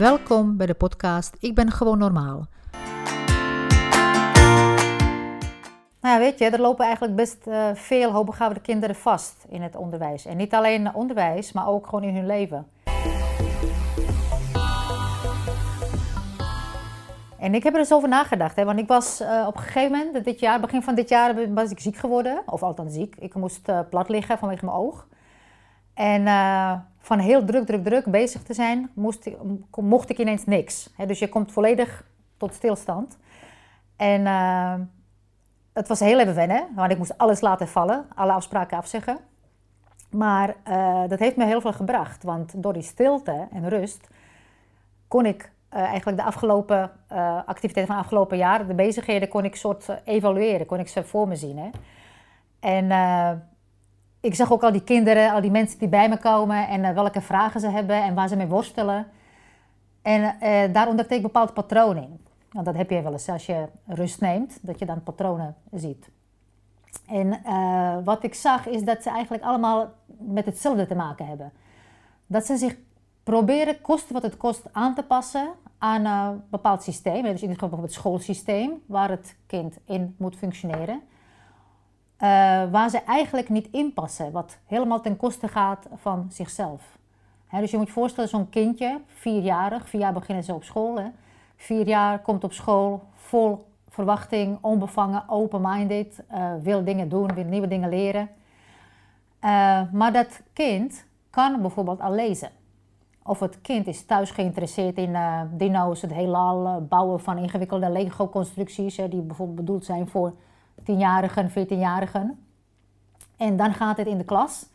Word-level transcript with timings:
Welkom 0.00 0.56
bij 0.56 0.66
de 0.66 0.74
podcast 0.74 1.36
Ik 1.40 1.54
ben 1.54 1.70
gewoon 1.70 1.98
normaal. 1.98 2.46
Nou 6.00 6.14
ja, 6.14 6.18
weet 6.18 6.38
je, 6.38 6.44
er 6.44 6.60
lopen 6.60 6.84
eigenlijk 6.84 7.16
best 7.16 7.46
uh, 7.46 7.74
veel 7.74 8.12
hoogbegaafde 8.12 8.60
kinderen 8.60 8.96
vast 8.96 9.44
in 9.48 9.62
het 9.62 9.76
onderwijs. 9.76 10.26
En 10.26 10.36
niet 10.36 10.54
alleen 10.54 10.94
onderwijs, 10.94 11.52
maar 11.52 11.68
ook 11.68 11.86
gewoon 11.86 12.04
in 12.04 12.14
hun 12.14 12.26
leven. 12.26 12.66
En 17.38 17.54
ik 17.54 17.62
heb 17.62 17.72
er 17.72 17.78
eens 17.78 17.92
over 17.92 18.08
nagedacht, 18.08 18.56
hè, 18.56 18.64
want 18.64 18.78
ik 18.78 18.88
was 18.88 19.20
uh, 19.20 19.44
op 19.46 19.56
een 19.56 19.62
gegeven 19.62 19.98
moment, 19.98 20.24
dit 20.24 20.40
jaar, 20.40 20.60
begin 20.60 20.82
van 20.82 20.94
dit 20.94 21.08
jaar, 21.08 21.54
was 21.54 21.70
ik 21.70 21.80
ziek 21.80 21.96
geworden. 21.96 22.42
Of 22.46 22.62
althans 22.62 22.94
ziek. 22.94 23.16
Ik 23.16 23.34
moest 23.34 23.68
uh, 23.68 23.80
plat 23.90 24.08
liggen 24.08 24.38
vanwege 24.38 24.64
mijn 24.64 24.76
oog. 24.76 25.06
En 25.94 26.26
van 27.00 27.18
heel 27.18 27.44
druk, 27.44 27.66
druk, 27.66 27.84
druk 27.84 28.04
bezig 28.04 28.42
te 28.42 28.54
zijn, 28.54 28.90
moest 28.94 29.30
mocht 29.76 30.10
ik 30.10 30.18
ineens 30.18 30.44
niks. 30.44 30.90
Dus 31.06 31.18
je 31.18 31.28
komt 31.28 31.52
volledig 31.52 32.04
tot 32.36 32.54
stilstand. 32.54 33.18
En 33.96 34.26
het 35.72 35.88
was 35.88 36.00
heel 36.00 36.18
even 36.18 36.34
wennen, 36.34 36.66
want 36.74 36.90
ik 36.90 36.98
moest 36.98 37.18
alles 37.18 37.40
laten 37.40 37.68
vallen, 37.68 38.06
alle 38.14 38.32
afspraken 38.32 38.76
afzeggen. 38.76 39.18
Maar 40.10 40.54
dat 41.08 41.18
heeft 41.18 41.36
me 41.36 41.44
heel 41.44 41.60
veel 41.60 41.72
gebracht, 41.72 42.22
want 42.22 42.62
door 42.62 42.72
die 42.72 42.82
stilte 42.82 43.48
en 43.52 43.68
rust 43.68 44.08
kon 45.08 45.26
ik 45.26 45.52
uh, 45.74 45.80
eigenlijk 45.80 46.16
de 46.16 46.24
afgelopen 46.24 46.90
activiteiten 47.46 47.86
van 47.86 47.96
het 47.96 48.04
afgelopen 48.04 48.36
jaar, 48.36 48.66
de 48.66 48.74
bezigheden, 48.74 49.28
kon 49.28 49.44
ik 49.44 49.56
soort 49.56 49.86
evalueren, 50.04 50.66
kon 50.66 50.78
ik 50.78 50.88
ze 50.88 51.04
voor 51.04 51.28
me 51.28 51.36
zien. 51.36 51.58
Hè? 51.58 51.70
En 52.60 52.86
ik 54.20 54.34
zag 54.34 54.52
ook 54.52 54.62
al 54.62 54.72
die 54.72 54.84
kinderen, 54.84 55.32
al 55.32 55.40
die 55.40 55.50
mensen 55.50 55.78
die 55.78 55.88
bij 55.88 56.08
me 56.08 56.18
komen 56.18 56.68
en 56.68 56.94
welke 56.94 57.20
vragen 57.20 57.60
ze 57.60 57.68
hebben 57.68 58.02
en 58.02 58.14
waar 58.14 58.28
ze 58.28 58.36
mee 58.36 58.46
worstelen. 58.46 59.06
En 60.02 60.36
daar 60.72 60.88
ontdekte 60.88 61.14
ik 61.14 61.22
bepaalde 61.22 61.52
patronen 61.52 62.02
in. 62.02 62.20
Want 62.50 62.66
dat 62.66 62.74
heb 62.74 62.90
je 62.90 63.02
wel 63.02 63.12
eens 63.12 63.28
als 63.28 63.46
je 63.46 63.66
rust 63.86 64.20
neemt, 64.20 64.58
dat 64.62 64.78
je 64.78 64.86
dan 64.86 65.02
patronen 65.02 65.56
ziet. 65.72 66.10
En 67.06 67.40
wat 68.04 68.24
ik 68.24 68.34
zag 68.34 68.66
is 68.66 68.82
dat 68.82 69.02
ze 69.02 69.10
eigenlijk 69.10 69.44
allemaal 69.44 69.90
met 70.18 70.44
hetzelfde 70.44 70.86
te 70.86 70.94
maken 70.94 71.26
hebben. 71.26 71.52
Dat 72.26 72.46
ze 72.46 72.56
zich 72.56 72.76
proberen 73.22 73.80
kosten 73.80 74.14
wat 74.14 74.22
het 74.22 74.36
kost 74.36 74.62
aan 74.72 74.94
te 74.94 75.02
passen 75.02 75.48
aan 75.78 76.04
een 76.04 76.42
bepaald 76.50 76.82
systeem. 76.82 77.22
Dus 77.22 77.42
in 77.42 77.48
dit 77.48 77.58
geval 77.58 77.82
het 77.82 77.92
schoolsysteem 77.92 78.82
waar 78.86 79.10
het 79.10 79.36
kind 79.46 79.78
in 79.84 80.14
moet 80.18 80.36
functioneren. 80.36 81.00
Uh, 82.22 82.26
waar 82.70 82.90
ze 82.90 83.02
eigenlijk 83.02 83.48
niet 83.48 83.68
inpassen, 83.70 84.32
wat 84.32 84.58
helemaal 84.66 85.00
ten 85.00 85.16
koste 85.16 85.48
gaat 85.48 85.86
van 85.94 86.26
zichzelf. 86.30 86.98
dus 87.50 87.70
je 87.70 87.76
moet 87.76 87.86
je 87.86 87.92
voorstellen, 87.92 88.30
zo'n 88.30 88.48
kindje, 88.48 89.00
vierjarig, 89.06 89.88
vier 89.88 90.00
jaar 90.00 90.12
beginnen 90.12 90.44
ze 90.44 90.54
op 90.54 90.64
school. 90.64 90.98
Hè. 90.98 91.08
Vier 91.56 91.86
jaar 91.86 92.18
komt 92.18 92.44
op 92.44 92.52
school 92.52 93.02
vol 93.14 93.66
verwachting, 93.88 94.58
onbevangen, 94.60 95.24
open-minded, 95.26 96.22
uh, 96.32 96.52
wil 96.62 96.84
dingen 96.84 97.08
doen, 97.08 97.34
wil 97.34 97.44
nieuwe 97.44 97.68
dingen 97.68 97.88
leren. 97.88 98.28
Uh, 99.44 99.80
maar 99.92 100.12
dat 100.12 100.40
kind 100.52 101.04
kan 101.30 101.60
bijvoorbeeld 101.60 102.00
al 102.00 102.12
lezen. 102.12 102.50
Of 103.22 103.40
het 103.40 103.60
kind 103.60 103.86
is 103.86 104.04
thuis 104.04 104.30
geïnteresseerd 104.30 104.96
in 104.96 105.10
uh, 105.10 105.40
dino's, 105.52 106.02
het 106.02 106.12
heelal, 106.12 106.86
bouwen 106.88 107.20
van 107.20 107.38
ingewikkelde 107.38 107.90
Lego-constructies, 107.90 108.96
die 108.96 109.20
bijvoorbeeld 109.20 109.56
bedoeld 109.56 109.84
zijn 109.84 110.08
voor 110.08 110.32
10-jarigen, 110.80 111.50
14-jarigen. 111.50 112.38
En 113.36 113.56
dan 113.56 113.74
gaat 113.74 113.96
het 113.96 114.06
in 114.06 114.18
de 114.18 114.24
klas 114.24 114.66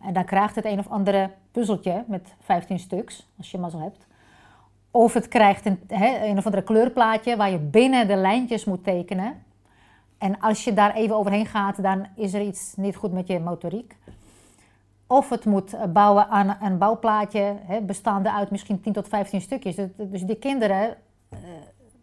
en 0.00 0.12
dan 0.12 0.24
krijgt 0.24 0.54
het 0.54 0.64
een 0.64 0.78
of 0.78 0.88
andere 0.88 1.30
puzzeltje 1.50 2.04
met 2.06 2.34
15 2.40 2.78
stuks, 2.78 3.28
als 3.38 3.50
je 3.50 3.70
zo 3.70 3.80
hebt. 3.80 4.06
Of 4.90 5.12
het 5.12 5.28
krijgt 5.28 5.66
een, 5.66 5.80
een 5.88 6.38
of 6.38 6.44
andere 6.44 6.62
kleurplaatje 6.62 7.36
waar 7.36 7.50
je 7.50 7.58
binnen 7.58 8.08
de 8.08 8.16
lijntjes 8.16 8.64
moet 8.64 8.84
tekenen. 8.84 9.42
En 10.18 10.40
als 10.40 10.64
je 10.64 10.72
daar 10.72 10.94
even 10.94 11.16
overheen 11.16 11.46
gaat, 11.46 11.82
dan 11.82 12.06
is 12.14 12.34
er 12.34 12.40
iets 12.40 12.74
niet 12.76 12.96
goed 12.96 13.12
met 13.12 13.26
je 13.26 13.40
motoriek. 13.40 13.96
Of 15.06 15.28
het 15.28 15.44
moet 15.44 15.72
eh, 15.72 15.84
bouwen 15.84 16.28
aan 16.28 16.56
een 16.60 16.78
bouwplaatje, 16.78 17.56
bestaande 17.82 18.32
uit 18.32 18.50
misschien 18.50 18.80
10 18.80 18.92
tot 18.92 19.08
15 19.08 19.40
stukjes. 19.40 19.76
Dus, 19.96 20.22
die 20.22 20.36
kinderen 20.36 20.96
uh, 21.32 21.38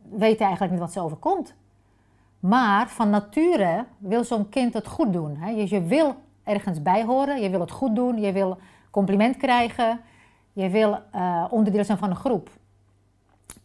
weten 0.10 0.46
eigenlijk 0.46 0.72
niet 0.72 0.82
wat 0.82 0.92
ze 0.92 1.02
overkomt. 1.02 1.56
Maar 2.44 2.90
van 2.90 3.10
nature 3.10 3.86
wil 3.98 4.24
zo'n 4.24 4.50
kind 4.50 4.74
het 4.74 4.88
goed 4.88 5.14
doen. 5.14 5.36
Hè. 5.36 5.50
Je, 5.50 5.82
wil 5.82 6.16
ergens 6.44 6.82
bij 6.82 7.04
horen, 7.04 7.42
je 7.42 7.50
wil 7.50 7.60
het 7.60 7.72
goed 7.72 7.96
doen, 7.96 8.22
je 8.22 8.32
wil 8.32 8.58
compliment 8.92 9.38
krijgen, 9.38 10.00
je 10.54 10.70
wil 10.70 11.00
uh, 11.16 11.46
onderdeel 11.50 11.84
zijn 11.84 11.98
van 11.98 12.10
een 12.10 12.16
groep. 12.16 12.50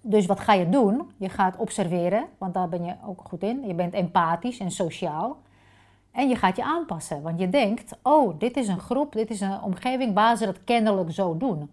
Dus 0.00 0.27
wat 0.27 0.41
ga 0.41 0.53
je 0.53 0.69
doen? 0.69 1.11
Je 1.17 1.28
gaat 1.28 1.56
observeren, 1.56 2.25
want 2.38 2.55
daar 2.55 2.69
ben 2.69 2.84
je 2.84 2.94
ook 3.06 3.21
goed 3.28 3.43
in. 3.43 3.67
Je 3.67 3.75
bent 3.75 3.94
empathisch 3.94 4.59
en 4.59 4.71
sociaal. 4.71 5.37
En 6.11 6.28
je 6.28 6.37
gaat 6.37 6.56
je 6.56 6.65
aanpassen, 6.65 7.22
want 7.22 7.38
je 7.38 7.49
denkt, 7.49 7.99
oh, 8.03 8.38
dit 8.38 8.56
is 8.56 8.69
een 8.69 8.81
groep, 8.81 9.12
dit 9.12 9.31
is 9.31 9.41
een 9.41 9.62
omgeving 9.62 10.15
waar 10.15 10.37
ze 10.37 10.44
dat 10.44 10.65
kennelijk 10.65 11.11
zo 11.12 11.37
doen. 11.37 11.71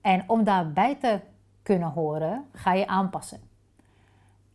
En 0.00 0.24
om 0.26 0.44
daarbij 0.44 0.94
te 0.94 1.20
kunnen 1.62 1.88
horen, 1.88 2.44
ga 2.52 2.72
je 2.72 2.86
aanpassen. 2.86 3.51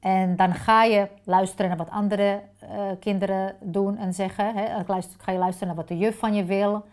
En 0.08 0.36
dan 0.36 0.54
ga 0.54 0.84
je 0.84 1.08
luisteren 1.24 1.68
naar 1.68 1.78
wat 1.78 1.90
andere 1.90 2.42
uh, 2.64 2.70
kinderen 3.00 3.56
doen 3.60 3.98
en 3.98 4.14
zeggen. 4.14 4.56
Hè. 4.56 4.84
Ga 5.18 5.32
je 5.32 5.38
luisteren 5.38 5.68
naar 5.68 5.76
wat 5.76 5.88
de 5.88 5.98
juf 5.98 6.20
van 6.20 6.34
je 6.34 6.44
wil. 6.44 6.86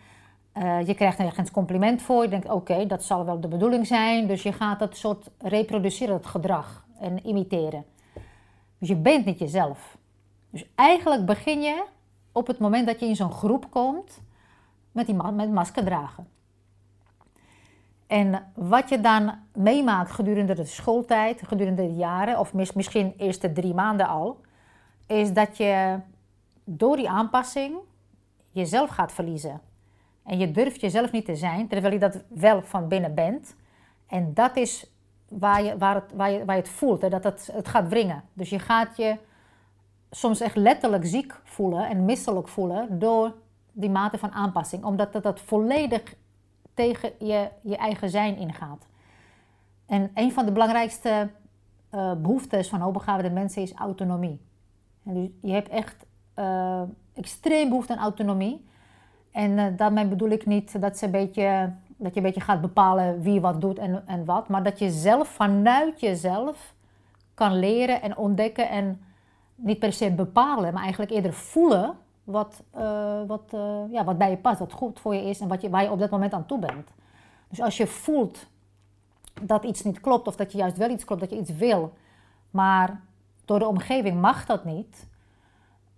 Uh, 0.54 0.86
je 0.86 0.94
krijgt 0.94 1.18
ergens 1.18 1.50
compliment 1.50 2.02
voor. 2.02 2.22
Je 2.22 2.28
denkt, 2.28 2.50
oké, 2.50 2.86
dat 2.86 3.04
zal 3.04 3.24
wel 3.24 3.40
de 3.40 3.48
bedoeling 3.48 3.86
zijn. 3.86 4.26
Dus 4.26 4.42
je 4.42 4.52
gaat 4.52 4.78
dat 4.78 4.96
soort 4.96 5.30
reproduceren, 5.38 6.14
het 6.14 6.26
gedrag 6.26 6.86
en 7.00 7.26
imiteren. 7.26 7.84
Dus 8.78 8.88
je 8.88 8.96
bent 8.96 9.24
niet 9.24 9.38
jezelf. 9.38 9.96
Dus 10.50 10.64
eigenlijk 10.74 11.26
begin 11.26 11.62
je 11.62 11.84
op 12.32 12.46
het 12.46 12.58
moment 12.58 12.86
dat 12.86 13.00
je 13.00 13.06
in 13.06 13.16
zo'n 13.16 13.32
groep 13.32 13.70
komt 13.70 14.20
met, 14.92 15.06
die, 15.06 15.14
met 15.14 15.52
masker 15.52 15.84
dragen. 15.84 16.28
En 18.06 18.52
wat 18.54 18.88
je 18.88 19.00
dan 19.00 19.34
meemaakt 19.54 20.10
gedurende 20.10 20.54
de 20.54 20.64
schooltijd, 20.64 21.42
gedurende 21.46 21.86
de 21.86 21.94
jaren, 21.94 22.38
of 22.38 22.52
misschien 22.52 23.14
de 23.16 23.24
eerste 23.24 23.52
drie 23.52 23.74
maanden 23.74 24.08
al, 24.08 24.40
is 25.06 25.32
dat 25.32 25.56
je 25.56 25.98
door 26.64 26.96
die 26.96 27.08
aanpassing 27.08 27.76
jezelf 28.50 28.90
gaat 28.90 29.12
verliezen. 29.12 29.60
En 30.24 30.38
je 30.38 30.50
durft 30.50 30.80
jezelf 30.80 31.12
niet 31.12 31.24
te 31.24 31.36
zijn, 31.36 31.68
terwijl 31.68 31.92
je 31.92 31.98
dat 31.98 32.22
wel 32.28 32.62
van 32.62 32.88
binnen 32.88 33.14
bent. 33.14 33.56
En 34.06 34.34
dat 34.34 34.56
is 34.56 34.90
waar 35.28 35.62
je, 35.62 35.78
waar 35.78 35.94
het, 35.94 36.12
waar 36.14 36.30
je, 36.30 36.44
waar 36.44 36.56
je 36.56 36.62
het 36.62 36.70
voelt, 36.70 37.00
dat 37.10 37.24
het, 37.24 37.48
het 37.52 37.68
gaat 37.68 37.88
wringen. 37.88 38.22
Dus 38.32 38.50
je 38.50 38.58
gaat 38.58 38.96
je 38.96 39.16
soms 40.10 40.40
echt 40.40 40.56
letterlijk 40.56 41.06
ziek 41.06 41.40
voelen 41.44 41.88
en 41.88 42.04
misselijk 42.04 42.48
voelen 42.48 42.98
door 42.98 43.34
die 43.72 43.90
mate 43.90 44.18
van 44.18 44.32
aanpassing. 44.32 44.84
Omdat 44.84 45.12
dat, 45.12 45.22
dat 45.22 45.40
volledig 45.40 46.14
tegen 46.74 47.10
je, 47.18 47.48
je 47.62 47.76
eigen 47.76 48.10
zijn 48.10 48.36
ingaat. 48.36 48.86
En 49.86 50.10
een 50.14 50.32
van 50.32 50.44
de 50.44 50.52
belangrijkste 50.52 51.30
uh, 51.94 52.12
behoeftes 52.14 52.68
van 52.68 52.80
hoogbegaafde 52.80 53.30
mensen 53.30 53.62
is 53.62 53.72
autonomie. 53.72 54.40
En 55.04 55.14
dus 55.14 55.28
je 55.42 55.52
hebt 55.52 55.68
echt 55.68 56.06
uh, 56.38 56.82
extreem 57.14 57.68
behoefte 57.68 57.92
aan 57.92 58.02
autonomie. 58.02 58.64
En 59.30 59.50
uh, 59.50 59.66
daarmee 59.76 60.06
bedoel 60.06 60.30
ik 60.30 60.46
niet 60.46 60.80
dat, 60.80 60.98
ze 60.98 61.04
een 61.04 61.10
beetje, 61.10 61.72
dat 61.96 62.14
je 62.14 62.20
een 62.20 62.26
beetje 62.26 62.40
gaat 62.40 62.60
bepalen 62.60 63.20
wie 63.20 63.40
wat 63.40 63.60
doet 63.60 63.78
en, 63.78 64.02
en 64.06 64.24
wat. 64.24 64.48
Maar 64.48 64.62
dat 64.62 64.78
je 64.78 64.90
zelf 64.90 65.28
vanuit 65.28 66.00
jezelf 66.00 66.74
kan 67.34 67.58
leren 67.58 68.02
en 68.02 68.16
ontdekken 68.16 68.68
en 68.68 69.02
niet 69.54 69.78
per 69.78 69.92
se 69.92 70.10
bepalen, 70.10 70.72
maar 70.72 70.82
eigenlijk 70.82 71.12
eerder 71.12 71.32
voelen 71.32 71.96
wat, 72.24 72.62
uh, 72.76 73.22
wat, 73.26 73.52
uh, 73.54 73.80
ja, 73.90 74.04
wat 74.04 74.18
bij 74.18 74.30
je 74.30 74.36
past, 74.36 74.58
wat 74.58 74.72
goed 74.72 75.00
voor 75.00 75.14
je 75.14 75.22
is 75.22 75.40
en 75.40 75.48
wat 75.48 75.60
je, 75.60 75.70
waar 75.70 75.82
je 75.82 75.90
op 75.90 75.98
dat 75.98 76.10
moment 76.10 76.32
aan 76.32 76.46
toe 76.46 76.58
bent. 76.58 76.90
Dus 77.48 77.60
als 77.60 77.76
je 77.76 77.86
voelt 77.86 78.46
dat 79.42 79.64
iets 79.64 79.82
niet 79.82 80.00
klopt 80.00 80.26
of 80.26 80.36
dat 80.36 80.52
je 80.52 80.58
juist 80.58 80.76
wel 80.76 80.90
iets 80.90 81.04
klopt, 81.04 81.20
dat 81.20 81.30
je 81.30 81.38
iets 81.38 81.50
wil, 81.50 81.92
maar 82.50 83.00
door 83.44 83.58
de 83.58 83.66
omgeving 83.66 84.20
mag 84.20 84.46
dat 84.46 84.64
niet, 84.64 85.06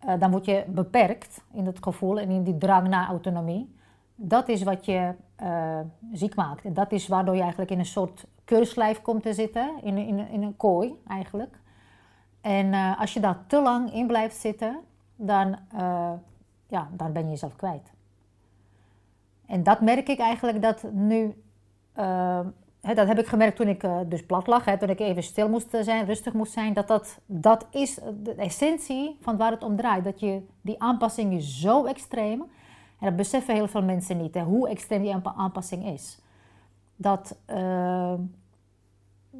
uh, 0.04 0.12
dan 0.18 0.30
word 0.30 0.44
je 0.44 0.64
beperkt 0.68 1.42
in 1.52 1.64
dat 1.64 1.78
gevoel 1.80 2.20
en 2.20 2.30
in 2.30 2.42
die 2.42 2.58
drang 2.58 2.88
naar 2.88 3.08
autonomie. 3.08 3.74
Dat 4.14 4.48
is 4.48 4.62
wat 4.62 4.84
je 4.84 5.14
ziek 6.12 6.34
maakt. 6.34 6.64
En 6.64 6.74
dat 6.74 6.92
is 6.92 7.08
waardoor 7.08 7.34
je 7.34 7.40
eigenlijk 7.40 7.70
in 7.70 7.78
een 7.78 7.86
soort 7.86 8.26
keurslijf 8.44 9.02
komt 9.02 9.22
te 9.22 9.32
zitten, 9.32 9.70
in, 9.82 9.96
in, 9.96 10.28
in 10.28 10.42
een 10.42 10.56
kooi 10.56 10.94
eigenlijk. 11.08 11.58
En 12.40 12.96
als 12.98 13.12
je 13.14 13.20
daar 13.20 13.44
te 13.46 13.62
lang 13.62 13.92
in 13.92 14.06
blijft 14.06 14.36
zitten, 14.36 14.80
dan, 15.16 15.56
uh, 15.74 16.12
ja, 16.66 16.88
dan 16.92 17.12
ben 17.12 17.22
je 17.22 17.28
jezelf 17.28 17.56
kwijt. 17.56 17.92
En 19.46 19.62
dat 19.62 19.80
merk 19.80 20.08
ik 20.08 20.18
eigenlijk 20.18 20.62
dat 20.62 20.82
nu, 20.92 21.42
hè, 22.80 22.94
dat 22.94 23.06
heb 23.06 23.18
ik 23.18 23.26
gemerkt 23.26 23.56
toen 23.56 23.68
ik 23.68 23.88
dus 24.06 24.26
plat 24.26 24.46
lag, 24.46 24.76
toen 24.76 24.88
ik 24.88 25.00
even 25.00 25.22
stil 25.22 25.48
moest 25.48 25.76
zijn, 25.80 26.04
rustig 26.04 26.32
moest 26.32 26.52
zijn, 26.52 26.72
dat 26.72 26.88
dat, 26.88 27.18
dat 27.26 27.66
is 27.70 27.98
de 28.22 28.34
essentie 28.34 29.16
van 29.20 29.36
waar 29.36 29.50
het 29.50 29.62
om 29.62 29.76
draait. 29.76 30.04
Dat 30.04 30.20
je, 30.20 30.42
die 30.60 30.82
aanpassing 30.82 31.32
is 31.32 31.60
zo 31.60 31.84
extreem, 31.84 32.40
en 33.00 33.06
dat 33.06 33.16
beseffen 33.16 33.54
heel 33.54 33.68
veel 33.68 33.82
mensen 33.82 34.16
niet, 34.16 34.34
hè, 34.34 34.42
hoe 34.42 34.68
extreem 34.68 35.02
die 35.02 35.14
aanpassing 35.36 35.86
is. 35.86 36.18
Dat 36.96 37.36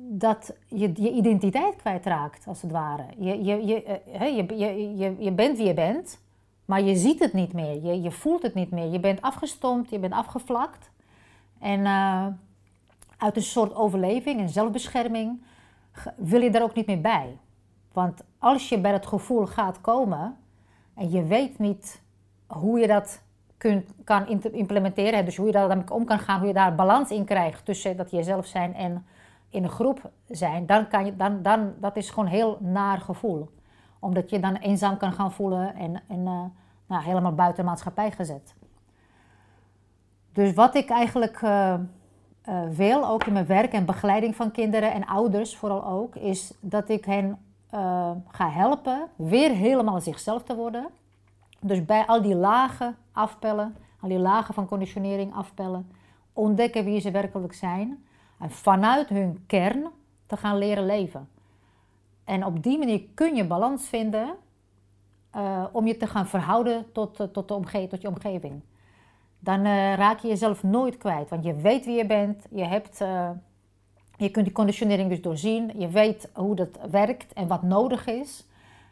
dat 0.09 0.55
je 0.67 0.93
je 0.95 1.11
identiteit 1.11 1.77
kwijtraakt, 1.77 2.47
als 2.47 2.63
het 2.63 2.71
ware. 2.71 3.05
Je, 3.19 3.45
je, 3.45 3.67
je, 3.67 4.01
je, 4.21 4.57
je, 4.57 4.97
je, 4.97 5.17
je 5.19 5.33
bent 5.33 5.57
wie 5.57 5.67
je 5.67 5.75
bent, 5.75 6.21
maar 6.65 6.83
je 6.83 6.97
ziet 6.97 7.19
het 7.19 7.33
niet 7.33 7.53
meer. 7.53 7.85
Je, 7.85 8.03
je 8.03 8.11
voelt 8.11 8.43
het 8.43 8.55
niet 8.55 8.71
meer. 8.71 8.93
Je 8.93 9.01
bent 9.01 9.23
afgestompt, 9.23 9.91
je 9.91 9.99
bent 9.99 10.13
afgevlakt. 10.13 10.91
En 11.59 11.81
uh, 11.81 12.27
uit 13.17 13.37
een 13.37 13.43
soort 13.43 13.75
overleving 13.75 14.41
en 14.41 14.49
zelfbescherming 14.49 15.43
wil 16.17 16.41
je 16.41 16.51
daar 16.51 16.63
ook 16.63 16.75
niet 16.75 16.87
meer 16.87 17.01
bij. 17.01 17.39
Want 17.93 18.21
als 18.39 18.69
je 18.69 18.79
bij 18.79 18.93
het 18.93 19.07
gevoel 19.07 19.47
gaat 19.47 19.81
komen 19.81 20.37
en 20.95 21.11
je 21.11 21.25
weet 21.25 21.59
niet 21.59 22.01
hoe 22.47 22.79
je 22.79 22.87
dat 22.87 23.21
kunt, 23.57 23.91
kan 24.05 24.43
implementeren, 24.53 25.25
dus 25.25 25.37
hoe 25.37 25.47
je 25.47 25.53
daar 25.53 25.69
daarmee 25.69 25.91
om 25.91 26.05
kan 26.05 26.19
gaan, 26.19 26.39
hoe 26.39 26.49
je 26.49 26.55
daar 26.55 26.75
balans 26.75 27.11
in 27.11 27.25
krijgt 27.25 27.65
tussen 27.65 27.97
dat 27.97 28.11
jezelf 28.11 28.47
zijn 28.47 28.75
en 28.75 29.07
in 29.51 29.65
een 29.65 29.71
groep 29.71 30.11
zijn, 30.29 30.67
dan 30.67 30.89
kan 30.89 31.05
je, 31.05 31.17
dan, 31.17 31.43
dan, 31.43 31.73
dat 31.81 31.97
is 31.97 32.11
gewoon 32.11 32.25
een 32.25 32.31
heel 32.31 32.59
naar 32.61 33.01
gevoel. 33.01 33.51
Omdat 33.99 34.31
je 34.31 34.41
dan 34.41 34.57
eenzaam 34.57 34.97
kan 34.97 35.13
gaan 35.13 35.33
voelen 35.33 35.75
en, 35.75 36.03
en 36.09 36.19
uh, 36.19 36.41
nou, 36.87 37.03
helemaal 37.03 37.35
buiten 37.35 37.65
de 37.65 37.69
maatschappij 37.69 38.11
gezet. 38.11 38.55
Dus 40.33 40.55
wat 40.55 40.75
ik 40.75 40.89
eigenlijk 40.89 41.41
uh, 41.43 41.75
uh, 42.49 42.69
wil, 42.69 43.09
ook 43.09 43.25
in 43.25 43.33
mijn 43.33 43.47
werk 43.47 43.73
en 43.73 43.85
begeleiding 43.85 44.37
van 44.37 44.51
kinderen 44.51 44.93
en 44.93 45.07
ouders 45.07 45.57
vooral 45.57 45.87
ook, 45.87 46.15
is 46.15 46.55
dat 46.61 46.89
ik 46.89 47.05
hen 47.05 47.39
ga 48.29 48.51
helpen 48.51 49.09
weer 49.17 49.51
helemaal 49.51 50.01
zichzelf 50.01 50.43
te 50.43 50.55
worden. 50.55 50.87
Dus 51.61 51.85
bij 51.85 52.07
al 52.07 52.23
die 52.23 52.35
lagen 52.35 52.97
afpellen, 53.13 53.77
al 54.01 54.09
die 54.09 54.19
lagen 54.19 54.55
van 54.55 54.67
conditionering 54.67 55.35
afpellen, 55.35 55.91
ontdekken 56.33 56.85
wie 56.85 57.01
ze 57.01 57.11
werkelijk 57.11 57.55
zijn 57.55 58.06
en 58.39 58.51
vanuit 58.51 59.09
hun 59.09 59.45
kern 59.47 59.87
te 60.27 60.37
gaan 60.37 60.59
leren 60.59 60.87
leven. 60.87 61.29
En 62.25 62.45
op 62.45 62.63
die 62.63 62.79
manier 62.79 63.03
kun 63.15 63.35
je 63.35 63.47
balans 63.47 63.89
vinden 63.89 64.37
uh, 65.37 65.65
om 65.73 65.87
je 65.87 65.97
te 65.97 66.07
gaan 66.07 66.27
verhouden 66.27 66.93
tot, 66.93 67.21
uh, 67.21 67.27
tot, 67.27 67.49
de 67.49 67.55
omge 67.55 67.87
tot 67.87 68.03
je 68.03 68.09
omgeving. 68.09 68.61
Dan 69.39 69.67
uh, 69.67 69.95
raak 69.95 70.19
je 70.19 70.29
jezelf 70.29 70.63
nooit 70.63 70.97
kwijt, 70.97 71.29
want 71.29 71.45
je 71.45 71.55
weet 71.55 71.85
wie 71.85 71.97
je 71.97 72.07
bent, 72.07 72.47
je, 72.51 72.65
hebt, 72.65 72.99
je 74.17 74.31
kunt 74.31 74.45
die 74.45 74.55
conditionering 74.55 75.09
dus 75.09 75.23
doorzien, 75.23 75.73
je 75.79 75.89
weet 75.89 76.31
hoe 76.35 76.55
dat 76.55 76.79
werkt 76.91 77.33
en 77.33 77.47
wat 77.47 77.63
nodig 77.63 78.07
is. 78.07 78.47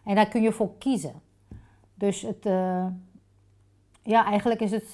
En 0.04 0.14
daar 0.14 0.28
kun 0.28 0.42
je 0.42 0.52
voor 0.52 0.78
kiezen. 0.78 1.22
Dus 1.94 2.22
het, 2.22 2.44
ja, 4.02 4.24
eigenlijk 4.24 4.60
is 4.60 4.70
het, 4.70 4.92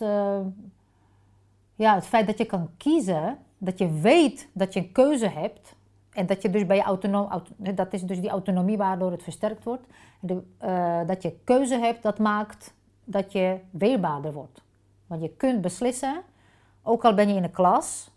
ja, 1.75 1.95
het 1.95 2.07
feit 2.07 2.27
dat 2.27 2.39
je 2.39 2.45
kan 2.45 2.71
kiezen, 2.77 3.39
dat 3.61 3.79
je 3.79 4.01
weet 4.01 4.49
dat 4.53 4.73
je 4.73 4.81
een 4.81 4.93
keuze 4.93 5.29
hebt. 5.29 5.75
En 6.11 6.27
dat 6.27 6.43
je 6.43 6.51
dus 6.51 6.67
bij 6.67 6.77
je 6.77 6.83
autonoom, 6.83 7.43
dat 7.57 7.93
is 7.93 8.03
dus 8.03 8.21
die 8.21 8.31
autonomie 8.31 8.77
waardoor 8.77 9.11
het 9.11 9.23
versterkt 9.23 9.65
wordt. 9.65 9.87
De, 10.21 10.43
uh, 10.65 11.07
dat 11.07 11.23
je 11.23 11.39
keuze 11.45 11.79
hebt, 11.79 12.03
dat 12.03 12.19
maakt 12.19 12.75
dat 13.05 13.33
je 13.33 13.59
weerbaarder 13.71 14.33
wordt. 14.33 14.63
Want 15.07 15.23
je 15.23 15.31
kunt 15.37 15.61
beslissen, 15.61 16.23
ook 16.83 17.05
al 17.05 17.15
ben 17.15 17.29
je 17.29 17.35
in 17.35 17.45
een 17.45 17.51
klas, 17.51 18.11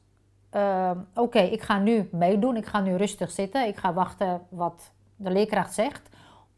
uh, 0.55 0.91
oké, 1.15 1.39
ik 1.39 1.61
ga 1.61 1.79
nu 1.79 2.09
meedoen, 2.11 2.57
ik 2.57 2.65
ga 2.65 2.79
nu 2.79 2.95
rustig 2.95 3.31
zitten, 3.31 3.67
ik 3.67 3.77
ga 3.77 3.93
wachten 3.93 4.41
wat 4.49 4.91
de 5.15 5.31
leerkracht 5.31 5.73
zegt, 5.73 6.09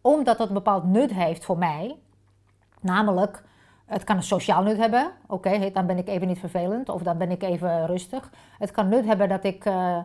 omdat 0.02 0.38
dat 0.38 0.48
een 0.48 0.54
bepaald 0.54 0.84
nut 0.84 1.14
heeft 1.14 1.46
voor 1.46 1.58
mij. 1.58 1.96
Namelijk, 2.82 3.44
het 3.86 4.04
kan 4.04 4.16
een 4.16 4.24
sociaal 4.24 4.64
nut 4.64 4.78
hebben. 4.78 5.12
Oké, 5.28 5.72
dan 5.74 5.86
ben 5.86 5.98
ik 5.98 6.08
even 6.08 6.28
niet 6.28 6.40
vervelend 6.40 6.90
of 6.90 7.02
dan 7.02 7.18
ben 7.18 7.32
ik 7.32 7.44
even 7.44 7.86
rustig. 7.86 8.32
Het 8.58 8.72
kan 8.72 8.90
nut 8.90 9.06
hebben 9.06 9.30
dat 9.30 9.44
ik, 9.44 9.66
uh, 9.66 9.98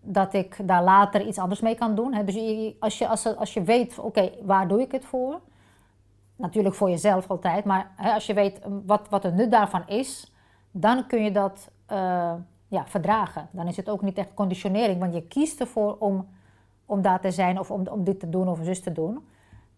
dat 0.00 0.34
ik 0.34 0.56
daar 0.64 0.82
later 0.82 1.26
iets 1.26 1.38
anders 1.38 1.60
mee 1.60 1.74
kan 1.74 1.94
doen. 1.94 2.14
Hè. 2.14 2.24
Dus 2.24 2.34
als 2.78 2.98
je, 2.98 3.08
als, 3.08 3.36
als 3.36 3.54
je 3.54 3.62
weet, 3.62 3.98
oké, 3.98 4.30
waar 4.42 4.68
doe 4.68 4.80
ik 4.80 4.92
het 4.92 5.04
voor? 5.04 5.40
Natuurlijk 6.36 6.74
voor 6.74 6.90
jezelf 6.90 7.30
altijd, 7.30 7.64
maar 7.64 7.90
hè, 7.96 8.12
als 8.12 8.26
je 8.26 8.34
weet 8.34 8.60
wat, 8.86 9.08
wat 9.08 9.22
het 9.22 9.34
nut 9.34 9.50
daarvan 9.50 9.86
is, 9.86 10.32
dan 10.70 11.06
kun 11.06 11.24
je 11.24 11.30
dat 11.30 11.70
uh, 11.92 12.32
ja, 12.68 12.86
verdragen. 12.86 13.48
Dan 13.50 13.68
is 13.68 13.76
het 13.76 13.88
ook 13.88 14.02
niet 14.02 14.18
echt 14.18 14.34
conditionering, 14.34 15.00
want 15.00 15.14
je 15.14 15.22
kiest 15.22 15.60
ervoor 15.60 15.96
om, 15.98 16.28
om 16.86 17.02
daar 17.02 17.20
te 17.20 17.30
zijn 17.30 17.58
of 17.58 17.70
om, 17.70 17.86
om 17.86 18.04
dit 18.04 18.20
te 18.20 18.28
doen 18.28 18.48
of 18.48 18.58
zus 18.62 18.82
te 18.82 18.92
doen. 18.92 19.26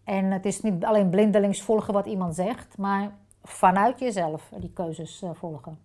En 0.03 0.31
het 0.31 0.45
is 0.45 0.61
niet 0.61 0.85
alleen 0.85 1.09
blindelings 1.09 1.61
volgen 1.61 1.93
wat 1.93 2.05
iemand 2.05 2.35
zegt, 2.35 2.77
maar 2.77 3.11
vanuit 3.47 3.99
jezelf 3.99 4.51
die 4.57 4.71
keuzes 4.73 5.21
eh, 5.21 5.29
volgen. 5.33 5.79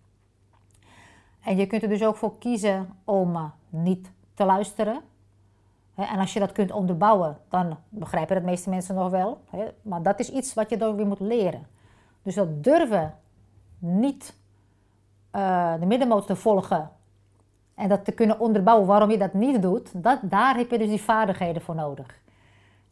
En 1.41 1.57
je 1.57 1.67
kunt 1.67 1.83
er 1.83 1.89
dus 1.89 2.03
ook 2.03 2.15
voor 2.15 2.37
kiezen 2.37 2.89
om 3.03 3.35
eh, 3.35 3.43
niet 3.69 4.11
te 4.33 4.45
luisteren. 4.45 5.01
En 5.95 6.19
als 6.19 6.33
je 6.33 6.39
dat 6.39 6.51
kunt 6.51 6.71
onderbouwen, 6.71 7.37
dan 7.49 7.77
begrijpen 7.89 8.35
het 8.35 8.45
meeste 8.45 8.69
mensen 8.69 8.95
nog 8.95 9.09
wel. 9.09 9.41
Maar 9.81 10.01
dat 10.01 10.19
is 10.19 10.29
iets 10.29 10.53
wat 10.53 10.69
je 10.69 10.77
dan 10.77 10.95
weer 10.95 11.07
moet 11.07 11.19
leren. 11.19 11.67
Dus 12.21 12.35
dat 12.35 12.63
durven 12.63 13.17
niet 13.79 14.35
uh, 15.35 15.73
de 15.79 15.85
middenmoot 15.85 16.27
te 16.27 16.35
volgen 16.35 16.91
en 17.75 17.89
dat 17.89 18.05
te 18.05 18.11
kunnen 18.11 18.39
onderbouwen 18.39 18.87
waarom 18.87 19.11
je 19.11 19.17
dat 19.17 19.33
niet 19.33 19.61
doet, 19.61 20.03
dat, 20.03 20.19
daar 20.21 20.55
heb 20.55 20.71
je 20.71 20.77
dus 20.77 20.87
die 20.87 21.01
vaardigheden 21.01 21.61
voor 21.61 21.75
nodig. 21.75 22.19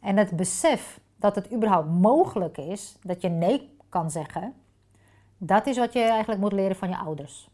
En 0.00 0.16
het 0.16 0.36
besef 0.36 1.00
dat 1.16 1.34
het 1.34 1.52
überhaupt 1.52 1.88
mogelijk 1.88 2.58
is 2.58 2.96
dat 3.02 3.22
je 3.22 3.28
nee 3.28 3.76
kan 3.88 4.10
zeggen, 4.10 4.54
dat 5.44 5.66
is 5.66 5.78
wat 5.78 5.92
je 5.92 6.00
eigenlijk 6.00 6.40
moet 6.40 6.52
leren 6.52 6.76
van 6.76 6.88
je 6.88 6.96
ouders. 6.96 7.48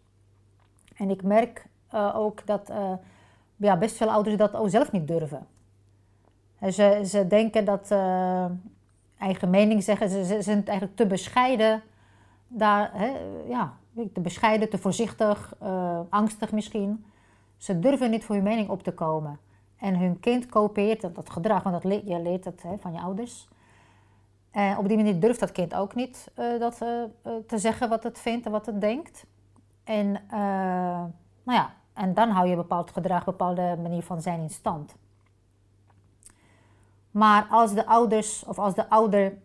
En 0.95 1.11
ik 1.11 1.23
merk 1.23 1.67
uh, 1.95 2.17
ook 2.17 2.47
dat 2.47 2.71
uh, 2.71 2.93
ja, 3.57 3.77
best 3.77 3.97
veel 3.97 4.11
ouders 4.11 4.37
dat 4.37 4.57
ook 4.57 4.71
zelf 4.71 4.93
niet 4.93 5.09
durven. 5.09 5.47
En 6.59 6.73
ze, 6.73 7.03
ze 7.05 7.27
denken 7.27 7.65
dat 7.65 7.91
uh, 7.93 8.45
eigen 9.19 9.51
mening 9.51 9.83
zeggen, 9.83 10.09
ze, 10.09 10.43
zijn 10.43 10.67
eigenlijk 10.67 10.97
te 10.97 11.07
bescheiden. 11.07 11.83
Daar, 12.49 12.91
hè, 12.93 13.13
ja, 13.49 13.73
te 14.13 14.21
bescheiden, 14.21 14.71
te 14.71 14.79
voorzichtig, 14.79 15.55
angstig 16.09 16.53
misschien. 16.53 17.05
Ze 17.57 17.79
durven 17.79 18.11
niet 18.11 18.25
voor 18.25 18.35
hun 18.35 18.45
mening 18.45 18.69
op 18.69 18.83
te 18.83 18.93
komen. 18.93 19.39
En 19.79 19.99
hun 19.99 20.21
kind 20.21 20.47
kopieert 20.47 21.01
dat, 21.01 21.15
dat 21.15 21.31
gedrag, 21.31 21.63
want 21.63 21.83
dat 21.83 22.03
je 22.05 22.23
leert 22.23 22.45
het 22.45 22.63
hè, 22.63 22.79
van 22.79 22.93
je 22.93 23.01
ouders. 23.01 23.49
En 24.59 24.79
op 24.79 24.89
die 24.89 24.97
manier 24.97 25.21
durft 25.21 25.41
dat 25.41 25.53
kind 25.53 25.75
ook 25.75 25.95
niet 25.95 26.31
uh, 26.39 26.61
dat, 26.61 26.81
uh, 26.83 27.33
te 27.47 27.59
zeggen 27.59 27.89
wat 27.89 28.03
het 28.03 28.19
vindt 28.19 28.47
en 28.47 28.53
wat 28.53 28.67
het 28.67 28.81
denkt. 28.81 29.27
En, 29.85 30.21
nou 31.43 31.59
ja, 31.59 31.75
en 31.93 32.15
dan 32.15 32.31
hou 32.31 32.49
je 32.49 32.57
bepaald 32.57 32.91
gedrag, 32.91 33.25
bepaalde 33.25 33.77
manier 33.83 34.03
van 34.03 34.23
zijn 34.23 34.41
in 34.41 34.51
stand. 34.51 34.95
Maar 37.11 37.47
als 37.51 37.75
de 37.75 37.87
ouders 37.87 38.45
of 38.45 38.59
als 38.59 38.75
de 38.75 38.89
ouder 38.89 39.39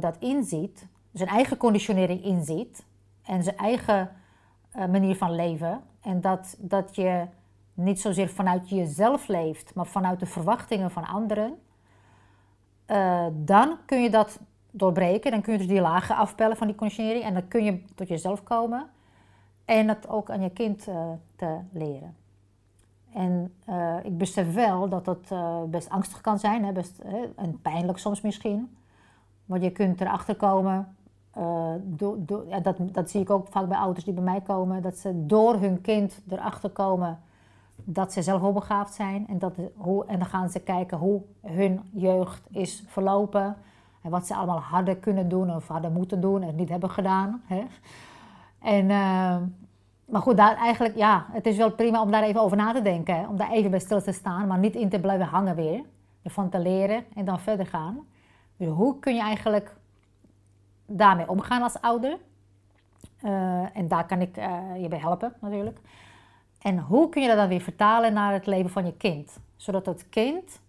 dat 0.00 0.16
inziet, 0.18 0.86
zijn 1.12 1.28
eigen 1.28 1.56
conditionering 1.56 2.24
inziet 2.24 2.84
en 3.22 3.42
zijn 3.42 3.56
eigen 3.56 4.10
manier 4.72 5.16
van 5.16 5.34
leven, 5.34 5.82
en 6.00 6.20
dat, 6.20 6.56
dat 6.58 6.96
je 6.96 7.26
niet 7.74 8.00
zozeer 8.00 8.28
vanuit 8.28 8.68
jezelf 8.68 9.28
leeft, 9.28 9.74
maar 9.74 9.86
vanuit 9.86 10.20
de 10.20 10.26
verwachtingen 10.26 10.90
van 10.90 11.04
anderen, 11.04 11.58
uh, 12.86 13.26
dan 13.32 13.76
kun 13.86 14.02
je 14.02 14.10
dat 14.10 14.38
doorbreken. 14.70 15.30
Dan 15.30 15.40
kun 15.40 15.52
je 15.52 15.58
dus 15.58 15.68
die 15.68 15.80
lagen 15.80 16.16
afpellen 16.16 16.56
van 16.56 16.66
die 16.66 16.76
conditionering. 16.76 17.24
En 17.24 17.34
dan 17.34 17.48
kun 17.48 17.64
je 17.64 17.84
tot 17.94 18.08
jezelf 18.08 18.42
komen. 18.42 18.86
En 19.64 19.86
dat 19.86 20.08
ook 20.08 20.30
aan 20.30 20.42
je 20.42 20.50
kind 20.50 20.88
uh, 20.88 21.10
te 21.36 21.58
leren. 21.72 22.16
En 23.12 23.54
uh, 23.68 23.96
ik 24.02 24.18
besef 24.18 24.54
wel 24.54 24.88
dat 24.88 25.04
dat 25.04 25.34
best 25.70 25.88
angstig 25.88 26.20
kan 26.20 26.38
zijn. 26.38 26.64
Hè, 26.64 26.72
best, 26.72 27.02
en 27.36 27.60
pijnlijk 27.62 27.98
soms 27.98 28.20
misschien. 28.20 28.76
Want 29.44 29.62
je 29.62 29.70
kunt 29.70 30.00
erachter 30.00 30.36
komen. 30.36 30.96
Ja, 32.48 32.60
dat, 32.62 32.76
dat 32.80 33.10
zie 33.10 33.20
ik 33.20 33.30
ook 33.30 33.46
vaak 33.50 33.68
bij 33.68 33.78
ouders 33.78 34.04
die 34.04 34.14
bij 34.14 34.22
mij 34.22 34.40
komen. 34.40 34.82
Dat 34.82 34.96
ze 34.96 35.26
door 35.26 35.60
hun 35.60 35.80
kind 35.80 36.20
erachter 36.28 36.70
komen 36.70 37.20
dat 37.76 38.12
ze 38.12 38.22
zelf 38.22 38.40
hoogbegaafd 38.40 38.94
zijn. 38.94 39.26
En, 39.28 39.38
dat, 39.38 39.54
hoe, 39.74 40.06
en 40.06 40.18
dan 40.18 40.28
gaan 40.28 40.50
ze 40.50 40.60
kijken 40.60 40.98
hoe 40.98 41.22
hun 41.42 41.80
jeugd 41.92 42.42
is 42.50 42.84
verlopen. 42.86 43.56
En 44.02 44.10
wat 44.10 44.26
ze 44.26 44.34
allemaal 44.34 44.60
hadden 44.60 45.00
kunnen 45.00 45.28
doen 45.28 45.54
of 45.54 45.68
hadden 45.68 45.92
moeten 45.92 46.20
doen 46.20 46.42
en 46.42 46.54
niet 46.54 46.68
hebben 46.68 46.90
gedaan. 46.90 47.42
Hè. 47.46 47.64
En, 48.58 48.84
uh, 48.84 49.36
maar 50.04 50.22
goed, 50.22 50.36
daar 50.36 50.56
eigenlijk, 50.56 50.96
ja, 50.96 51.26
het 51.30 51.46
is 51.46 51.56
wel 51.56 51.72
prima 51.72 52.02
om 52.02 52.10
daar 52.10 52.22
even 52.22 52.40
over 52.40 52.56
na 52.56 52.72
te 52.72 52.82
denken. 52.82 53.16
Hè, 53.16 53.26
om 53.26 53.36
daar 53.36 53.50
even 53.50 53.70
bij 53.70 53.80
stil 53.80 54.02
te 54.02 54.12
staan, 54.12 54.46
maar 54.46 54.58
niet 54.58 54.74
in 54.74 54.88
te 54.88 55.00
blijven 55.00 55.26
hangen 55.26 55.54
weer. 55.56 55.82
Ervan 56.22 56.48
te 56.48 56.58
leren 56.58 57.04
en 57.14 57.24
dan 57.24 57.40
verder 57.40 57.66
gaan. 57.66 57.98
Dus 58.56 58.68
hoe 58.68 58.98
kun 58.98 59.14
je 59.14 59.20
eigenlijk 59.20 59.76
daarmee 60.86 61.28
omgaan 61.28 61.62
als 61.62 61.80
ouder? 61.80 62.18
Uh, 63.24 63.76
en 63.76 63.88
daar 63.88 64.06
kan 64.06 64.20
ik 64.20 64.36
uh, 64.36 64.82
je 64.82 64.88
bij 64.88 64.98
helpen 64.98 65.32
natuurlijk. 65.40 65.78
En 66.64 66.78
hoe 66.78 67.08
kun 67.08 67.22
je 67.22 67.28
dat 67.28 67.36
dan 67.36 67.48
weer 67.48 67.60
vertalen 67.60 68.12
naar 68.12 68.32
het 68.32 68.46
leven 68.46 68.70
van 68.70 68.84
je 68.84 68.96
kind? 68.96 69.38
Zodat 69.56 69.86
het 69.86 70.08
kind 70.08 70.60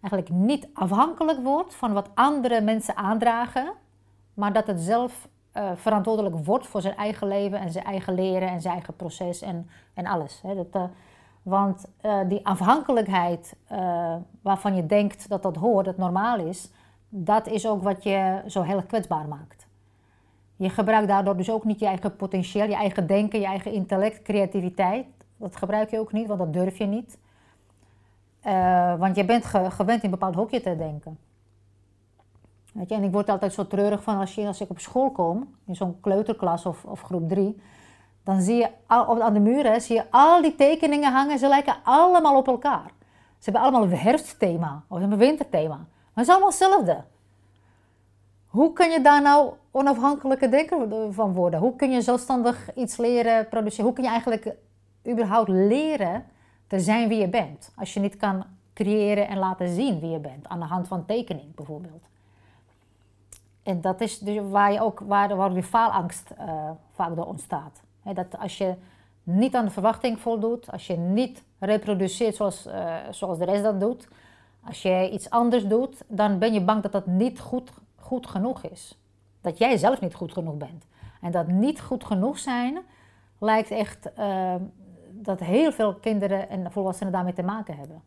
eigenlijk 0.00 0.28
niet 0.28 0.68
afhankelijk 0.72 1.42
wordt 1.42 1.74
van 1.74 1.92
wat 1.92 2.10
andere 2.14 2.60
mensen 2.60 2.96
aandragen, 2.96 3.72
maar 4.34 4.52
dat 4.52 4.66
het 4.66 4.80
zelf 4.80 5.28
uh, 5.54 5.70
verantwoordelijk 5.74 6.44
wordt 6.44 6.66
voor 6.66 6.80
zijn 6.80 6.96
eigen 6.96 7.28
leven 7.28 7.58
en 7.58 7.70
zijn 7.72 7.84
eigen 7.84 8.14
leren 8.14 8.48
en 8.48 8.60
zijn 8.60 8.74
eigen 8.74 8.96
proces 8.96 9.42
en, 9.42 9.68
en 9.94 10.06
alles. 10.06 10.40
Hè. 10.42 10.54
Dat, 10.54 10.66
uh, 10.76 10.82
Want 11.42 11.84
uh, 12.02 12.18
die 12.28 12.46
afhankelijkheid 12.46 13.56
waarvan 14.42 14.74
je 14.74 14.86
denkt 14.86 15.28
dat 15.28 15.42
dat 15.42 15.56
hoort, 15.56 15.84
dat 15.84 15.96
normaal 15.96 16.38
is, 16.38 16.70
dat 17.08 17.46
is 17.46 17.66
ook 17.66 17.82
wat 17.82 18.02
je 18.02 18.42
zo 18.46 18.62
heel 18.62 18.82
kwetsbaar 18.82 19.28
maakt. 19.28 19.66
Je 20.56 20.68
gebruikt 20.68 21.08
daardoor 21.08 21.36
dus 21.36 21.50
ook 21.50 21.64
niet 21.64 21.80
je 21.80 21.86
eigen 21.86 22.16
potentieel, 22.16 22.68
je 22.68 22.74
eigen 22.74 23.06
denken, 23.06 23.40
je 23.40 23.46
eigen 23.46 23.72
intellect, 23.72 24.22
creativiteit. 24.22 25.06
Dat 25.42 25.56
gebruik 25.56 25.90
je 25.90 25.98
ook 25.98 26.12
niet, 26.12 26.26
want 26.26 26.38
dat 26.38 26.52
durf 26.52 26.78
je 26.78 26.84
niet. 26.84 27.18
Uh, 28.46 28.98
want 28.98 29.16
je 29.16 29.24
bent 29.24 29.44
ge 29.44 29.70
gewend 29.70 29.98
in 29.98 30.04
een 30.04 30.10
bepaald 30.10 30.34
hokje 30.34 30.60
te 30.60 30.76
denken. 30.76 31.18
Weet 32.72 32.88
je, 32.88 32.94
en 32.94 33.02
ik 33.02 33.12
word 33.12 33.28
altijd 33.28 33.52
zo 33.52 33.66
treurig 33.66 34.02
van 34.02 34.18
als, 34.18 34.34
je, 34.34 34.46
als 34.46 34.60
ik 34.60 34.70
op 34.70 34.78
school 34.78 35.10
kom, 35.10 35.54
in 35.66 35.76
zo'n 35.76 36.00
kleuterklas 36.00 36.66
of, 36.66 36.84
of 36.84 37.00
groep 37.00 37.28
3, 37.28 37.60
dan 38.24 38.40
zie 38.40 38.56
je 38.56 38.68
al, 38.86 39.22
aan 39.22 39.32
de 39.32 39.40
muren 39.40 39.80
zie 39.80 39.96
je 39.96 40.04
al 40.10 40.42
die 40.42 40.54
tekeningen 40.54 41.12
hangen. 41.12 41.38
Ze 41.38 41.48
lijken 41.48 41.76
allemaal 41.84 42.36
op 42.36 42.46
elkaar. 42.46 42.90
Ze 43.38 43.50
hebben 43.50 43.62
allemaal 43.62 43.82
een 43.82 43.98
herfstthema 43.98 44.84
of 44.88 45.00
een 45.00 45.16
winterthema. 45.16 45.76
Maar 45.76 45.86
het 46.14 46.24
is 46.24 46.30
allemaal 46.30 46.48
hetzelfde. 46.48 47.04
Hoe 48.46 48.72
kun 48.72 48.90
je 48.90 49.00
daar 49.00 49.22
nou 49.22 49.52
onafhankelijke 49.70 50.48
denker 50.48 50.86
van 51.12 51.34
worden? 51.34 51.60
Hoe 51.60 51.76
kun 51.76 51.90
je 51.90 52.00
zelfstandig 52.00 52.74
iets 52.74 52.96
leren 52.96 53.48
produceren? 53.48 53.84
Hoe 53.84 53.94
kun 53.94 54.04
je 54.04 54.10
eigenlijk 54.10 54.56
überhaupt 55.08 55.48
leren 55.48 56.24
te 56.66 56.80
zijn 56.80 57.08
wie 57.08 57.20
je 57.20 57.28
bent? 57.28 57.72
Als 57.76 57.94
je 57.94 58.00
niet 58.00 58.16
kan 58.16 58.44
creëren 58.72 59.28
en 59.28 59.38
laten 59.38 59.68
zien 59.68 60.00
wie 60.00 60.10
je 60.10 60.18
bent. 60.18 60.48
Aan 60.48 60.60
de 60.60 60.66
hand 60.66 60.88
van 60.88 61.06
tekening 61.06 61.54
bijvoorbeeld. 61.54 62.02
En 63.62 63.80
dat 63.80 64.00
is 64.00 64.18
dus 64.18 64.38
waar, 64.50 64.72
je 64.72 64.80
ook, 64.80 65.00
waar, 65.00 65.36
waar 65.36 65.54
de 65.54 65.62
faalangst 65.62 66.30
uh, 66.38 66.70
vaak 66.92 67.16
door 67.16 67.26
ontstaat. 67.26 67.82
dat 68.02 68.38
als 68.38 68.58
je 68.58 68.74
niet 69.22 69.54
aan 69.54 69.64
de 69.64 69.70
verwachting 69.70 70.20
voldoet, 70.20 70.70
als 70.72 70.86
je 70.86 70.96
niet 70.96 71.42
reproduceert 71.58 72.36
zoals, 72.36 72.66
uh, 72.66 72.96
zoals 73.10 73.38
de 73.38 73.44
rest 73.44 73.62
dat 73.62 73.80
doet, 73.80 74.08
als 74.64 74.82
je 74.82 75.10
iets 75.12 75.30
anders 75.30 75.66
doet, 75.66 76.04
dan 76.08 76.38
ben 76.38 76.52
je 76.52 76.60
bang 76.60 76.82
dat 76.82 76.92
dat 76.92 77.06
niet 77.06 77.40
goed, 77.40 77.72
goed 77.96 78.26
genoeg 78.26 78.62
is. 78.62 78.98
Dat 79.40 79.58
jij 79.58 79.76
zelf 79.76 80.00
niet 80.00 80.14
goed 80.14 80.32
genoeg 80.32 80.56
bent. 80.56 80.86
En 81.20 81.30
dat 81.30 81.46
niet 81.46 81.80
goed 81.80 82.04
genoeg 82.04 82.38
zijn 82.38 82.78
lijkt 83.38 83.70
echt 83.70 84.10
uh, 84.18 84.54
dat 85.24 85.40
heel 85.40 85.72
veel 85.72 85.94
kinderen 85.94 86.48
en 86.48 86.72
volwassenen 86.72 87.12
daarmee 87.12 87.32
te 87.32 87.42
maken 87.42 87.76
hebben. 87.76 88.02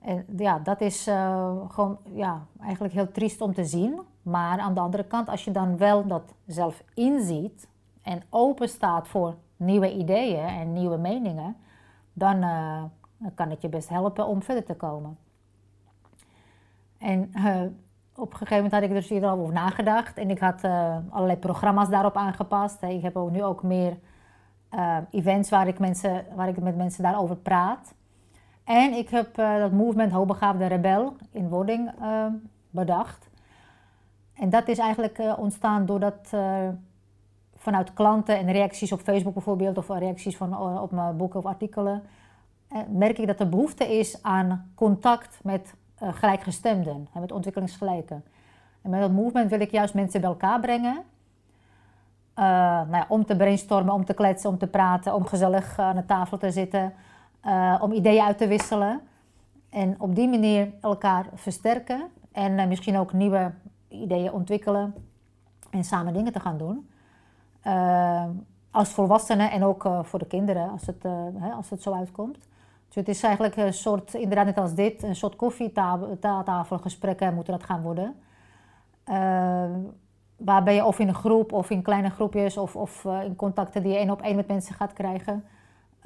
En 0.00 0.24
ja, 0.36 0.58
dat 0.58 0.80
is 0.80 1.08
uh, 1.08 1.50
gewoon 1.68 1.98
ja, 2.04 2.42
eigenlijk 2.60 2.94
heel 2.94 3.10
triest 3.10 3.40
om 3.40 3.54
te 3.54 3.64
zien. 3.64 4.00
Maar 4.22 4.58
aan 4.58 4.74
de 4.74 4.80
andere 4.80 5.04
kant, 5.04 5.28
als 5.28 5.44
je 5.44 5.50
dan 5.50 5.76
wel 5.76 6.06
dat 6.06 6.34
zelf 6.46 6.82
inziet 6.94 7.68
en 8.02 8.22
open 8.30 8.68
staat 8.68 9.08
voor 9.08 9.34
nieuwe 9.56 9.94
ideeën 9.94 10.46
en 10.46 10.72
nieuwe 10.72 10.96
meningen, 10.96 11.56
dan, 12.12 12.42
uh, 12.42 12.82
kan 13.34 13.50
het 13.50 13.62
je 13.62 13.68
best 13.68 13.88
helpen 13.88 14.26
om 14.26 14.42
verder 14.42 14.64
te 14.64 14.74
komen. 14.74 15.18
En 16.98 17.30
uh, 17.34 17.62
op 18.14 18.30
een 18.30 18.36
gegeven 18.36 18.56
moment 18.56 18.72
had 18.72 18.82
ik 18.82 18.88
er 18.88 18.94
dus 18.94 19.08
hier 19.08 19.26
al 19.26 19.38
over 19.38 19.52
nagedacht 19.54 20.16
en 20.16 20.30
ik 20.30 20.38
had 20.38 20.64
allerlei 21.10 21.38
programma's 21.38 21.88
daarop 21.88 22.16
aangepast. 22.16 22.82
Ik 22.82 23.02
heb 23.02 23.14
nu 23.30 23.44
ook 23.44 23.62
meer 23.62 23.98
events 25.10 25.50
waar 25.50 25.68
ik, 25.68 25.78
mensen, 25.78 26.24
waar 26.34 26.48
ik 26.48 26.60
met 26.60 26.76
mensen 26.76 27.02
daarover 27.02 27.36
praat. 27.36 27.94
En 28.64 28.92
ik 28.92 29.08
heb 29.08 29.38
uh, 29.38 29.58
dat 29.58 29.72
movement 29.72 30.12
Hoogbegaafde 30.12 30.66
Rebel 30.66 31.16
in 31.30 31.48
wording 31.48 31.90
uh, 32.00 32.26
bedacht. 32.70 33.28
En 34.34 34.50
dat 34.50 34.68
is 34.68 34.78
eigenlijk 34.78 35.18
uh, 35.18 35.38
ontstaan 35.38 35.86
doordat 35.86 36.36
vanuit 37.56 37.92
klanten 37.92 38.38
en 38.38 38.52
reacties 38.52 38.92
op 38.92 39.00
Facebook 39.00 39.34
bijvoorbeeld, 39.34 39.78
of 39.78 39.88
reacties 39.88 40.36
van, 40.36 40.58
op 40.78 40.90
mijn 40.90 41.16
boeken 41.16 41.38
of 41.38 41.46
artikelen, 41.46 42.02
merk 42.88 43.18
ik 43.18 43.26
dat 43.26 43.40
er 43.40 43.48
behoefte 43.48 43.98
is 43.98 44.22
aan 44.22 44.70
contact 44.74 45.40
met 45.42 45.74
gelijkgestemden, 45.96 47.08
met 47.12 47.32
ontwikkelingsgelijken. 47.32 48.24
En 48.82 48.90
met 48.90 49.00
dat 49.00 49.12
movement 49.12 49.50
wil 49.50 49.60
ik 49.60 49.70
juist 49.70 49.94
mensen 49.94 50.20
bij 50.20 50.30
elkaar 50.30 50.60
brengen. 50.60 51.02
Nou 52.44 52.96
ja, 52.96 53.06
om 53.08 53.24
te 53.24 53.36
brainstormen, 53.36 53.94
om 53.94 54.04
te 54.04 54.14
kletsen, 54.14 54.50
om 54.50 54.58
te 54.58 54.66
praten, 54.66 55.14
om 55.14 55.26
gezellig 55.26 55.78
aan 55.78 55.96
de 55.96 56.04
tafel 56.04 56.38
te 56.38 56.50
zitten. 56.50 56.92
Uh, 57.46 57.78
om 57.80 57.92
ideeën 57.92 58.24
uit 58.24 58.38
te 58.38 58.46
wisselen. 58.46 59.00
En 59.70 59.94
op 59.98 60.14
die 60.14 60.28
manier 60.28 60.72
elkaar 60.80 61.26
versterken. 61.34 62.02
En 62.32 62.68
misschien 62.68 62.98
ook 62.98 63.12
nieuwe 63.12 63.52
ideeën 63.88 64.32
ontwikkelen. 64.32 64.94
En 65.70 65.84
samen 65.84 66.12
dingen 66.12 66.32
te 66.32 66.40
gaan 66.40 66.58
doen. 66.58 66.90
Als 68.70 68.88
volwassenen 68.88 69.50
en 69.50 69.64
ook 69.64 69.88
voor 70.02 70.18
de 70.18 70.26
kinderen, 70.26 70.70
als 70.70 70.86
het, 70.86 71.02
hè, 71.38 71.50
als 71.50 71.70
het 71.70 71.82
zo 71.82 71.92
uitkomt. 71.92 72.38
Dus 72.86 72.94
het 72.94 73.08
is 73.08 73.22
eigenlijk 73.22 73.56
een 73.56 73.74
soort, 73.74 74.14
inderdaad 74.14 74.46
net 74.46 74.58
als 74.58 74.74
dit, 74.74 75.02
een 75.02 75.16
soort 75.16 75.36
koffietafelgesprekken 75.36 77.34
moeten 77.34 77.52
dat 77.52 77.64
gaan 77.64 77.82
worden. 77.82 78.14
Waarbij 80.38 80.74
je 80.74 80.84
of 80.84 80.98
in 80.98 81.08
een 81.08 81.14
groep 81.14 81.52
of 81.52 81.70
in 81.70 81.82
kleine 81.82 82.10
groepjes 82.10 82.56
of, 82.56 82.76
of 82.76 83.04
in 83.04 83.36
contacten 83.36 83.82
die 83.82 83.92
je 83.92 83.98
één 83.98 84.10
op 84.10 84.22
één 84.22 84.36
met 84.36 84.48
mensen 84.48 84.74
gaat 84.74 84.92
krijgen 84.92 85.44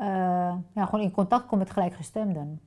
uh, 0.01 0.55
ja, 0.73 0.85
gewoon 0.85 1.01
in 1.01 1.11
contact 1.11 1.47
komt 1.47 1.61
met 1.61 1.71
gelijkgestemden. 1.71 2.61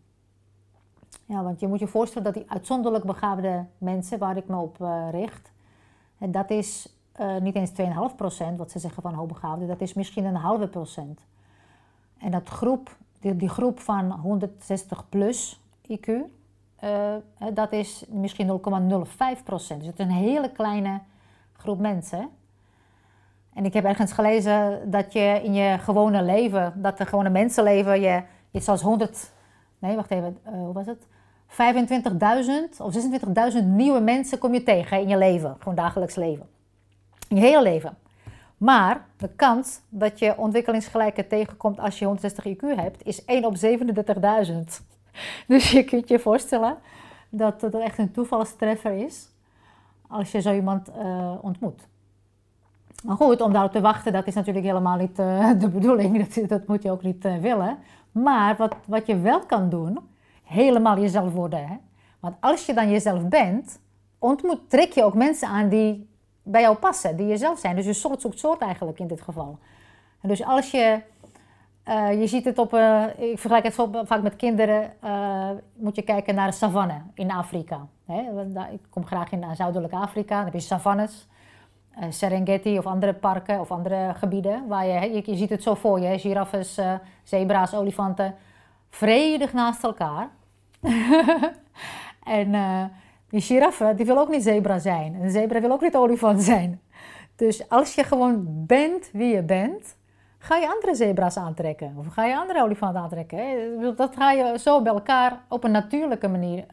Ja, 1.25 1.43
want 1.43 1.59
je 1.59 1.67
moet 1.67 1.79
je 1.79 1.87
voorstellen 1.87 2.33
dat 2.33 2.43
die 2.43 2.51
uitzonderlijk 2.51 3.03
begaafde 3.03 3.65
mensen 3.77 4.19
waar 4.19 4.37
ik 4.37 4.47
me 4.47 4.57
op 4.57 4.77
uh, 4.81 5.07
richt, 5.11 5.51
en 6.17 6.31
dat 6.31 6.49
is 6.49 6.89
niet 7.41 7.55
eens 7.55 7.71
2,5% 7.71 8.55
wat 8.57 8.71
ze 8.71 8.79
zeggen 8.79 9.01
van 9.01 9.13
hoogbegaafden, 9.13 9.67
dat 9.67 9.81
is 9.81 9.93
misschien 9.93 10.25
een 10.25 10.35
halve 10.35 10.67
procent. 10.67 11.25
En 12.17 12.31
dat 12.31 12.49
groep, 12.49 12.95
die, 13.19 13.35
die 13.35 13.49
groep 13.49 13.79
van 13.79 14.11
160 14.11 15.09
plus 15.09 15.61
IQ, 15.91 16.11
dat 17.53 17.71
is 17.71 18.05
misschien 18.09 18.47
0,05%. 18.47 19.45
Dus 19.45 19.67
het 19.67 19.99
is 19.99 20.05
een 20.05 20.11
hele 20.11 20.51
kleine 20.51 20.99
groep 21.65 21.79
mensen. 21.79 22.29
En 23.53 23.65
ik 23.65 23.73
heb 23.73 23.85
ergens 23.85 24.11
gelezen 24.11 24.91
dat 24.91 25.13
je 25.13 25.41
in 25.43 25.53
je 25.53 25.77
gewone 25.79 26.21
leven, 26.21 26.73
dat 26.75 26.97
de 26.97 27.05
gewone 27.05 27.29
mensenleven, 27.29 28.01
je 28.01 28.23
iets 28.51 28.67
als 28.67 28.81
100, 28.81 29.31
nee 29.79 29.95
wacht 29.95 30.11
even, 30.11 30.37
uh, 30.47 30.53
hoe 30.53 30.73
was 30.73 30.85
het? 30.85 31.07
25.000 31.47 32.81
of 32.81 32.93
26.000 33.53 33.63
nieuwe 33.63 33.99
mensen 33.99 34.37
kom 34.37 34.53
je 34.53 34.63
tegen 34.63 35.01
in 35.01 35.07
je 35.07 35.17
leven, 35.17 35.55
gewoon 35.59 35.75
dagelijks 35.75 36.15
leven. 36.15 36.47
In 37.27 37.35
je 37.35 37.41
hele 37.41 37.61
leven. 37.61 37.97
Maar 38.57 39.05
de 39.17 39.29
kans 39.35 39.79
dat 39.89 40.19
je 40.19 40.37
ontwikkelingsgelijke 40.37 41.27
tegenkomt 41.27 41.79
als 41.79 41.99
je 41.99 42.05
160 42.05 42.45
IQ 42.47 42.75
hebt, 42.75 43.05
is 43.05 43.25
1 43.25 43.45
op 43.45 43.55
37.000. 43.55 44.53
Dus 45.47 45.71
je 45.71 45.83
kunt 45.83 46.07
je 46.07 46.19
voorstellen 46.19 46.77
dat 47.29 47.61
het 47.61 47.75
echt 47.75 47.97
een 47.97 48.11
toevalstreffer 48.11 48.91
is 48.91 49.29
als 50.15 50.31
je 50.31 50.41
zo 50.41 50.53
iemand 50.53 50.89
uh, 50.89 51.31
ontmoet. 51.41 51.87
Maar 53.03 53.15
goed, 53.15 53.41
om 53.41 53.53
daarop 53.53 53.71
te 53.71 53.81
wachten, 53.81 54.13
dat 54.13 54.27
is 54.27 54.33
natuurlijk 54.33 54.65
helemaal 54.65 54.97
niet 54.97 55.19
uh, 55.19 55.49
de 55.59 55.69
bedoeling. 55.69 56.27
Dat, 56.27 56.67
moet 56.67 56.83
je 56.83 56.91
ook 56.91 57.03
niet 57.03 57.25
uh, 57.25 57.37
willen. 57.37 57.77
Maar 58.11 58.55
wat, 58.57 58.75
wat 58.85 59.07
je 59.07 59.19
wel 59.19 59.39
kan 59.39 59.69
doen, 59.69 59.99
helemaal 60.43 60.99
jezelf 60.99 61.33
worden. 61.33 61.67
Hè? 61.67 61.75
Want 62.19 62.35
als 62.39 62.65
je 62.65 62.73
dan 62.73 62.89
jezelf 62.89 63.27
bent, 63.27 63.79
ontmoet, 64.19 64.69
trek 64.69 64.91
je 64.91 65.03
ook 65.03 65.13
mensen 65.13 65.47
aan 65.47 65.69
die 65.69 66.09
bij 66.43 66.61
jou 66.61 66.75
passen, 66.75 67.17
die 67.17 67.27
jezelf 67.27 67.59
zijn. 67.59 67.75
Dus 67.75 67.85
je 67.85 67.93
soort 67.93 68.21
zoekt 68.21 68.39
soort 68.39 68.61
eigenlijk 68.61 68.99
in 68.99 69.07
dit 69.07 69.21
geval. 69.21 69.57
Dus 70.21 70.43
als 70.43 70.71
je, 70.71 70.99
je 72.19 72.27
ziet 72.27 72.45
het 72.45 72.57
op, 72.57 72.73
ik 73.17 73.39
vergelijk 73.39 73.63
het 73.63 74.07
vaak 74.07 74.21
met 74.21 74.35
kinderen, 74.35 74.91
moet 75.75 75.95
je 75.95 76.01
kijken 76.01 76.35
naar 76.35 76.47
de 76.47 76.53
savanne 76.53 77.01
in 77.13 77.31
Afrika. 77.31 77.87
Ik 78.71 78.79
kom 78.89 79.05
graag 79.05 79.31
in 79.31 79.55
Zuidelijk 79.55 79.93
Afrika, 79.93 80.35
dan 80.35 80.45
heb 80.45 80.53
je 80.53 80.59
savannes. 80.59 81.27
Eh, 81.95 82.05
Serengeti 82.09 82.77
of 82.77 82.85
andere 82.85 83.13
parken 83.13 83.59
of 83.59 83.71
andere 83.71 84.13
gebieden. 84.15 84.67
Waar 84.67 84.85
je, 84.85 85.21
je, 85.25 85.35
ziet 85.35 85.49
het 85.49 85.63
zo 85.63 85.73
voor 85.73 85.99
je, 85.99 86.19
giraffes, 86.19 86.77
uh, 86.77 86.93
zebra's, 87.23 87.73
olifanten, 87.73 88.35
vredig 88.89 89.53
naast 89.53 89.83
elkaar. 89.83 90.29
en 92.39 92.53
uh, 92.53 92.83
die 93.29 93.41
giraffe 93.41 93.93
die 93.95 94.05
wil 94.05 94.17
ook 94.17 94.29
niet 94.29 94.43
zebra 94.43 94.79
zijn. 94.79 95.13
Een 95.13 95.29
zebra 95.31 95.61
wil 95.61 95.71
ook 95.71 95.81
niet 95.81 95.95
olifant 95.95 96.43
zijn. 96.43 96.81
Dus 97.35 97.69
als 97.69 97.95
je 97.95 98.03
gewoon 98.03 98.65
bent 98.65 99.09
wie 99.11 99.35
je 99.35 99.41
bent, 99.41 99.95
ga 100.37 100.55
je 100.55 100.69
andere 100.69 100.95
zebra's 100.95 101.37
aantrekken. 101.37 101.95
Of 101.97 102.13
ga 102.13 102.25
je 102.25 102.37
andere 102.37 102.63
olifanten 102.63 103.01
aantrekken. 103.01 103.95
Dat 103.95 104.15
ga 104.15 104.31
je 104.31 104.59
zo 104.59 104.81
bij 104.81 104.93
elkaar 104.93 105.39
op 105.49 105.63
een 105.63 105.71
natuurlijke 105.71 106.27
manier, 106.27 106.65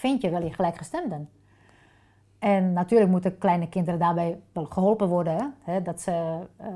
vind 0.00 0.22
je 0.22 0.30
wel 0.30 0.42
je 0.42 0.52
gelijkgestemden. 0.52 1.28
En 2.38 2.72
natuurlijk 2.72 3.10
moeten 3.10 3.38
kleine 3.38 3.68
kinderen 3.68 3.98
daarbij 3.98 4.40
wel 4.52 4.64
geholpen 4.64 5.08
worden. 5.08 5.54
Hè? 5.62 5.82
Dat 5.82 6.00
ze, 6.00 6.38
uh, 6.60 6.66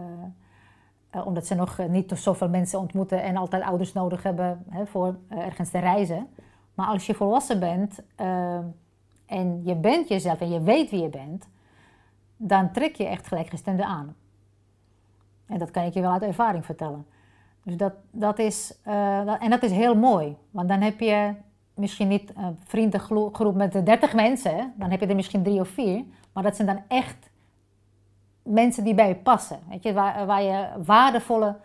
uh, 1.15 1.27
omdat 1.27 1.47
ze 1.47 1.55
nog 1.55 1.79
niet 1.89 2.13
zoveel 2.15 2.49
mensen 2.49 2.79
ontmoeten 2.79 3.23
en 3.23 3.37
altijd 3.37 3.63
ouders 3.63 3.93
nodig 3.93 4.23
hebben 4.23 4.65
hè, 4.69 4.87
voor 4.87 5.17
uh, 5.33 5.39
ergens 5.39 5.71
te 5.71 5.79
reizen. 5.79 6.29
Maar 6.75 6.87
als 6.87 7.07
je 7.07 7.15
volwassen 7.15 7.61
bent 7.61 8.03
en 9.27 9.61
je 9.65 9.75
bent 9.75 10.09
jezelf 10.09 10.41
en 10.41 10.51
je 10.51 10.63
weet 10.63 10.91
wie 10.91 11.03
je 11.03 11.09
bent, 11.09 11.49
dan 12.37 12.73
trek 12.73 12.95
je 12.95 13.07
echt 13.07 13.27
gelijkgestemden 13.27 13.87
aan. 13.87 14.17
En 15.47 15.59
dat 15.59 15.71
kan 15.71 15.85
ik 15.85 15.95
je 15.95 16.01
wel 16.01 16.13
uit 16.13 16.23
ervaring 16.23 16.65
vertellen. 16.65 17.07
Dus 17.63 17.77
dat, 17.77 17.93
dat 18.11 18.39
is, 18.39 18.79
en 19.41 19.51
dat 19.51 19.63
is 19.63 19.71
heel 19.71 19.95
mooi, 19.95 20.37
want 20.51 20.69
dan 20.69 20.81
heb 20.81 21.01
je 21.01 21.35
misschien 21.75 22.09
niet 22.09 22.33
een 22.37 22.59
vriendengroep 22.65 23.55
met 23.55 23.87
30 23.87 24.15
mensen, 24.15 24.73
dan 24.77 24.91
heb 24.91 25.01
je 25.01 25.07
er 25.07 25.15
misschien 25.15 25.43
drie 25.43 25.61
of 25.61 25.69
vier, 25.69 26.05
maar 26.33 26.43
dat 26.43 26.57
zijn 26.57 26.69
dan 26.69 26.83
echt 26.89 27.31
mensen 28.43 28.85
die 28.85 28.95
bij 28.95 29.09
je 29.09 29.15
passen. 29.15 29.59
Weet 29.69 29.83
je, 29.83 29.93
waar, 29.93 30.27
waar 30.27 30.43
je 30.43 30.69
waardevolle 30.85 31.57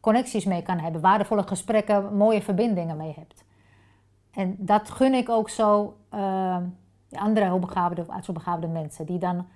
connecties 0.00 0.44
mee 0.44 0.62
kan 0.62 0.78
hebben, 0.78 1.00
waardevolle 1.00 1.42
gesprekken, 1.42 2.16
mooie 2.16 2.42
verbindingen 2.42 2.96
mee 2.96 3.14
hebt. 3.16 3.44
En 4.30 4.56
dat 4.58 4.90
gun 4.90 5.14
ik 5.14 5.28
ook 5.28 5.48
zo 5.48 5.96
uh, 6.14 6.56
andere 7.10 7.48
hoogbegaafde 7.48 8.00
of 8.00 8.10
uitzonderbegaafde 8.10 8.66
mensen, 8.66 9.06
die 9.06 9.18
dan 9.18 9.46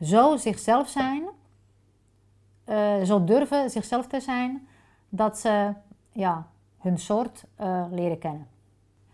zo 0.00 0.36
zichzelf 0.36 0.88
zijn, 0.88 1.22
uh, 2.66 3.02
zo 3.02 3.24
durven 3.24 3.70
zichzelf 3.70 4.06
te 4.06 4.20
zijn, 4.20 4.66
dat 5.08 5.38
ze 5.38 5.72
ja, 6.12 6.46
hun 6.78 6.98
soort 6.98 7.44
leren 7.90 8.18
kennen. 8.18 8.51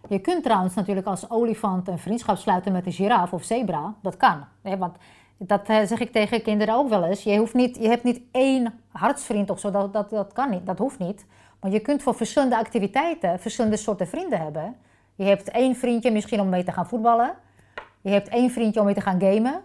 Je 0.09 0.19
kunt 0.19 0.43
trouwens 0.43 0.75
natuurlijk 0.75 1.07
als 1.07 1.31
olifant 1.31 1.89
een 1.89 1.99
vriendschap 1.99 2.37
sluiten 2.37 2.73
met 2.73 2.87
een 2.87 2.93
giraf 2.93 3.33
of 3.33 3.45
zebra. 3.45 3.95
Dat 4.03 4.17
kan. 4.17 4.45
Hè? 4.63 4.77
Want 4.77 4.97
dat 5.37 5.69
eh, 5.69 5.83
zeg 5.85 6.01
ik 6.01 6.13
tegen 6.13 6.43
kinderen 6.43 6.75
ook 6.75 6.89
wel 6.89 7.05
eens. 7.05 7.23
Je, 7.23 7.39
hoeft 7.39 7.55
niet, 7.55 7.77
je 7.77 7.89
hebt 7.89 8.05
niet 8.05 8.21
één 8.33 8.81
hartsvriend 8.93 9.51
of 9.51 9.61
zo. 9.61 9.71
Dat, 9.71 9.93
dat, 9.93 10.11
dat 10.11 10.33
kan 10.33 10.51
niet. 10.51 10.67
Dat 10.67 10.79
hoeft 10.79 10.99
niet. 10.99 11.27
Maar 11.61 11.71
je 11.71 11.81
kunt 11.81 12.03
voor 12.03 12.15
verschillende 12.15 12.57
activiteiten 12.57 13.41
verschillende 13.41 13.77
soorten 13.77 14.09
vrienden 14.09 14.41
hebben. 14.41 14.77
Je 15.15 15.25
hebt 15.25 15.51
één 15.51 15.77
vriendje 15.77 16.11
misschien 16.11 16.41
om 16.41 16.49
mee 16.49 16.65
te 16.65 16.73
gaan 16.73 16.89
voetballen. 16.89 17.35
Je 18.01 18.11
hebt 18.11 18.29
één 18.29 18.51
vriendje 18.51 18.81
om 18.81 18.87
mee 18.87 18.95
te 18.95 19.01
gaan 19.01 19.21
gamen. 19.21 19.61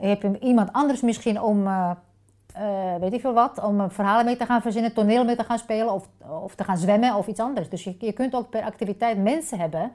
Je 0.00 0.06
hebt 0.06 0.24
iemand 0.40 0.72
anders 0.72 1.00
misschien 1.00 1.40
om, 1.40 1.66
uh, 1.66 1.90
uh, 2.56 2.94
weet 3.00 3.12
ik 3.12 3.20
veel 3.20 3.32
wat, 3.32 3.62
om 3.62 3.90
verhalen 3.90 4.24
mee 4.24 4.36
te 4.36 4.46
gaan 4.46 4.62
verzinnen, 4.62 4.94
toneel 4.94 5.24
mee 5.24 5.36
te 5.36 5.44
gaan 5.44 5.58
spelen 5.58 5.92
of, 5.92 6.08
of 6.42 6.54
te 6.54 6.64
gaan 6.64 6.76
zwemmen 6.76 7.14
of 7.14 7.26
iets 7.26 7.40
anders. 7.40 7.68
Dus 7.68 7.84
je, 7.84 7.96
je 7.98 8.12
kunt 8.12 8.34
ook 8.34 8.50
per 8.50 8.62
activiteit 8.62 9.18
mensen 9.18 9.58
hebben 9.58 9.92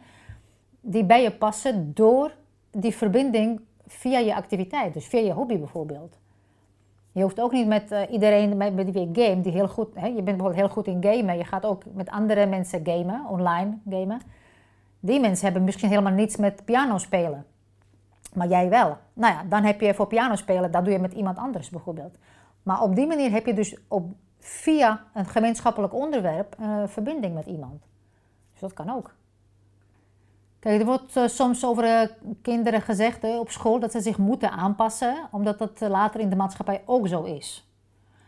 die 0.82 1.04
bij 1.04 1.24
je 1.24 1.32
passen 1.32 1.94
door 1.94 2.32
die 2.72 2.96
verbinding 2.96 3.62
via 3.88 4.20
je 4.20 4.36
activiteit, 4.36 4.94
dus 4.94 5.08
via 5.08 5.20
je 5.20 5.34
hobby 5.34 5.58
bijvoorbeeld. 5.58 6.18
Je 7.12 7.22
hoeft 7.22 7.42
ook 7.42 7.52
niet 7.52 7.68
met 7.68 7.92
uh, 7.92 8.02
iedereen 8.12 8.58
met, 8.58 8.76
met 8.76 8.92
wie 8.92 9.10
je 9.12 9.26
game, 9.26 9.42
die 9.42 9.52
heel 9.52 9.68
goed, 9.68 9.88
hè, 9.94 10.08
je 10.08 10.14
bent 10.14 10.26
bijvoorbeeld 10.26 10.56
heel 10.56 10.70
goed 10.70 10.88
in 10.88 11.04
gamen, 11.04 11.38
je 11.38 11.44
gaat 11.44 11.66
ook 11.66 11.84
met 11.94 12.10
andere 12.10 12.46
mensen 12.46 12.82
gamen, 12.84 13.26
online 13.30 13.78
gamen. 13.90 14.22
Die 15.00 15.20
mensen 15.20 15.46
hebben 15.46 15.64
misschien 15.64 15.90
helemaal 15.90 16.14
niets 16.14 16.36
met 16.36 16.66
piano 16.66 16.98
spelen. 16.98 17.46
Maar 18.34 18.48
jij 18.48 18.70
wel. 18.70 18.98
Nou 19.14 19.34
ja, 19.34 19.44
dan 19.50 19.64
heb 19.64 19.82
je 19.82 19.94
voor 19.94 20.08
piano 20.08 20.36
spelen, 20.36 20.72
dat 20.72 20.84
doe 20.84 20.94
je 20.94 21.00
met 21.00 21.14
iemand 21.14 21.38
anders 21.38 21.70
bijvoorbeeld. 21.70 22.16
Maar 22.70 22.82
op 22.82 22.96
die 22.96 23.08
manier 23.08 23.32
heb 23.32 23.46
je 23.46 23.54
dus 23.54 23.76
op, 23.88 24.14
via 24.40 25.04
een 25.14 25.26
gemeenschappelijk 25.26 25.94
onderwerp 25.94 26.56
uh, 26.60 26.84
verbinding 26.86 27.34
met 27.34 27.46
iemand. 27.46 27.82
Dus 28.52 28.60
dat 28.60 28.74
kan 28.74 28.90
ook. 28.90 29.14
Kijk, 30.60 30.80
er 30.80 30.86
wordt 30.86 31.18
uh, 31.18 31.28
soms 31.28 31.66
over 31.66 31.84
uh, 31.84 32.02
kinderen 32.42 32.82
gezegd 32.82 33.24
op 33.24 33.50
school 33.50 33.80
dat 33.80 33.92
ze 33.92 34.02
zich 34.02 34.18
moeten 34.18 34.52
aanpassen, 34.52 35.28
omdat 35.32 35.60
dat 35.60 35.80
later 35.80 36.20
in 36.20 36.30
de 36.30 36.36
maatschappij 36.36 36.82
ook 36.86 37.08
zo 37.08 37.24
is. 37.24 37.70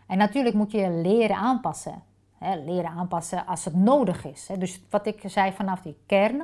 En 0.07 0.17
natuurlijk 0.17 0.55
moet 0.55 0.71
je 0.71 0.89
leren 0.89 1.35
aanpassen. 1.35 2.03
Hè, 2.37 2.55
leren 2.55 2.91
aanpassen 2.91 3.45
als 3.45 3.65
het 3.65 3.75
nodig 3.75 4.25
is. 4.25 4.47
Hè. 4.47 4.57
Dus 4.57 4.81
wat 4.89 5.05
ik 5.05 5.21
zei 5.25 5.51
vanaf 5.51 5.81
die 5.81 5.97
kern, 6.05 6.43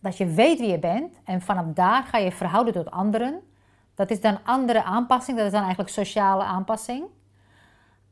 dat 0.00 0.16
je 0.16 0.26
weet 0.26 0.58
wie 0.58 0.70
je 0.70 0.78
bent 0.78 1.14
en 1.24 1.40
vanaf 1.40 1.64
daar 1.74 2.02
ga 2.02 2.18
je 2.18 2.32
verhouden 2.32 2.72
tot 2.72 2.90
anderen. 2.90 3.42
Dat 3.94 4.10
is 4.10 4.20
dan 4.20 4.38
andere 4.44 4.82
aanpassing, 4.82 5.36
dat 5.36 5.46
is 5.46 5.52
dan 5.52 5.60
eigenlijk 5.60 5.90
sociale 5.90 6.42
aanpassing. 6.42 7.04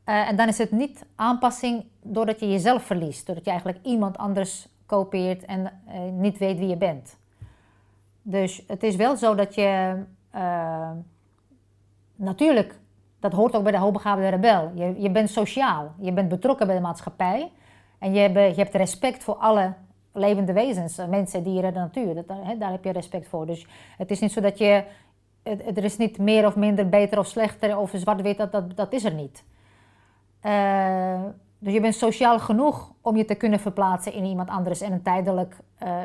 en 0.04 0.36
dan 0.36 0.48
is 0.48 0.58
het 0.58 0.70
niet 0.70 1.04
aanpassing 1.16 1.84
doordat 2.02 2.40
je 2.40 2.50
jezelf 2.50 2.82
verliest, 2.82 3.26
doordat 3.26 3.44
je 3.44 3.50
eigenlijk 3.50 3.84
iemand 3.84 4.18
anders 4.18 4.68
kopieert 4.92 5.44
en 5.44 5.60
uh, 5.60 6.00
niet 6.12 6.38
weet 6.38 6.58
wie 6.58 6.68
je 6.68 6.76
bent. 6.76 7.16
Dus 8.22 8.62
het 8.66 8.82
is 8.82 8.96
wel 8.96 9.16
zo 9.16 9.34
dat 9.34 9.54
je 9.54 10.02
uh, 10.34 10.90
natuurlijk, 12.14 12.74
dat 13.20 13.32
hoort 13.32 13.56
ook 13.56 13.62
bij 13.62 13.72
de 13.72 13.78
hoogbegaafde 13.78 14.28
rebel. 14.28 14.70
Je, 14.74 15.00
je 15.00 15.10
bent 15.10 15.30
sociaal, 15.30 15.92
je 15.98 16.12
bent 16.12 16.28
betrokken 16.28 16.66
bij 16.66 16.76
de 16.76 16.82
maatschappij 16.82 17.50
en 17.98 18.12
je, 18.14 18.32
je 18.32 18.54
hebt 18.54 18.74
respect 18.74 19.24
voor 19.24 19.34
alle 19.34 19.74
levende 20.12 20.52
wezens, 20.52 20.98
eh, 20.98 21.08
mensen, 21.08 21.42
dieren, 21.42 21.72
de 21.72 21.78
natuur. 21.78 22.14
Dat, 22.14 22.28
daar 22.58 22.70
heb 22.70 22.84
je 22.84 22.92
respect 22.92 23.28
voor. 23.28 23.46
Dus 23.46 23.66
het 23.96 24.10
is 24.10 24.20
niet 24.20 24.32
zo 24.32 24.40
dat 24.40 24.58
je, 24.58 24.84
er 25.42 25.84
is 25.84 25.96
niet 25.96 26.18
meer 26.18 26.46
of 26.46 26.56
minder, 26.56 26.88
beter 26.88 27.18
of 27.18 27.26
slechter 27.26 27.78
of 27.78 27.92
zwart-wit, 27.94 28.36
dat, 28.36 28.76
dat, 28.76 28.92
is 28.92 29.04
er 29.04 29.14
niet. 29.14 29.44
Uh, 30.42 31.20
dus 31.58 31.72
je 31.72 31.80
bent 31.80 31.94
sociaal 31.94 32.38
genoeg 32.38 32.92
om 33.00 33.16
je 33.16 33.24
te 33.24 33.34
kunnen 33.34 33.60
verplaatsen 33.60 34.12
in 34.12 34.24
iemand 34.24 34.48
anders 34.48 34.80
en 34.80 34.92
een 34.92 35.02
tijdelijk 35.02 35.56
uh, 35.82 35.96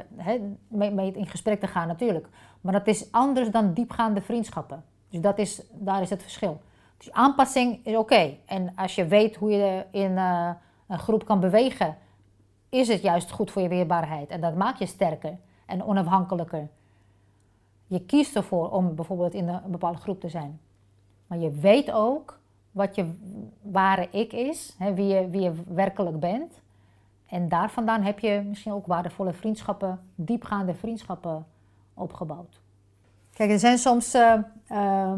mee, 0.68 0.92
mee, 0.92 1.12
in 1.12 1.28
gesprek 1.28 1.60
te 1.60 1.68
gaan 1.68 1.88
natuurlijk. 1.88 2.28
Maar 2.62 2.74
dat 2.74 2.88
is 2.88 3.12
anders 3.12 3.50
dan 3.50 3.74
diepgaande 3.74 4.22
vriendschappen. 4.22 4.84
Dus 5.10 5.22
dat 5.22 5.38
is, 5.38 5.62
daar 5.72 6.02
is 6.02 6.10
het 6.10 6.22
verschil. 6.22 6.62
Dus 6.98 7.12
aanpassing 7.12 7.86
is 7.86 7.96
oké. 7.96 8.38
En 8.46 8.72
als 8.76 8.96
je 8.96 9.06
weet 9.06 9.36
hoe 9.36 9.52
je 9.52 9.86
in 9.92 10.12
uh, 10.12 10.50
een 10.88 11.00
groep 11.00 11.26
kan 11.26 11.40
bewegen, 11.40 11.98
is 12.70 12.88
het 12.88 13.02
juist 13.02 13.32
goed 13.32 13.52
voor 13.52 13.62
je 13.62 13.68
weerbaarheid. 13.68 14.30
En 14.30 14.42
dat 14.42 14.56
maakt 14.56 14.80
je 14.80 14.86
sterker 14.86 15.38
en 15.66 15.84
onafhankelijker. 15.84 16.68
Je 17.88 18.06
kiest 18.06 18.36
ervoor 18.36 18.70
om 18.70 18.96
bijvoorbeeld 18.96 19.34
in 19.34 19.48
een 19.48 19.72
bepaalde 19.72 19.98
groep 19.98 20.20
te 20.20 20.30
zijn. 20.30 20.60
Maar 21.28 21.38
je 21.38 21.52
weet 21.52 21.92
ook 21.92 22.40
wat 22.72 22.96
je 22.96 23.12
ware 23.62 24.08
ik 24.12 24.34
is, 24.34 24.76
hè, 24.78 24.94
wie, 24.94 25.08
je, 25.08 25.30
wie 25.30 25.42
je 25.42 25.54
werkelijk 25.68 26.20
bent. 26.20 26.62
En 27.26 27.50
daar 27.50 27.70
vandaan 27.70 28.02
heb 28.02 28.20
je 28.20 28.44
misschien 28.48 28.72
ook 28.72 28.86
waardevolle 28.86 29.34
vriendschappen, 29.34 30.00
diepgaande 30.16 30.74
vriendschappen 30.74 31.46
opgebouwd. 31.94 32.60
Kijk, 33.34 33.50
er 33.50 33.60
zijn 33.60 33.78
soms, 33.78 34.16
uh, 34.16 34.34
uh, 34.72 35.14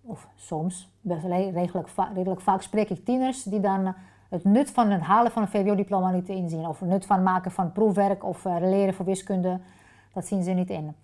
of 0.00 0.28
soms, 0.34 0.88
redelijk, 1.02 1.88
redelijk 2.14 2.40
vaak 2.40 2.62
spreek 2.62 2.90
ik 2.90 3.04
tieners 3.04 3.42
die 3.42 3.60
dan 3.60 3.94
het 4.28 4.44
nut 4.44 4.70
van 4.70 4.90
het 4.90 5.02
halen 5.02 5.32
van 5.32 5.42
een 5.42 5.48
VWO-diploma 5.48 6.10
niet 6.10 6.28
inzien. 6.28 6.66
Of 6.66 6.80
het 6.80 6.88
nut 6.88 7.06
van 7.06 7.22
maken 7.22 7.50
van 7.50 7.72
proefwerk 7.72 8.24
of 8.24 8.44
uh, 8.44 8.56
leren 8.60 8.94
voor 8.94 9.04
wiskunde, 9.04 9.60
dat 10.12 10.26
zien 10.26 10.42
ze 10.42 10.50
niet 10.50 10.70
in. 10.70 10.94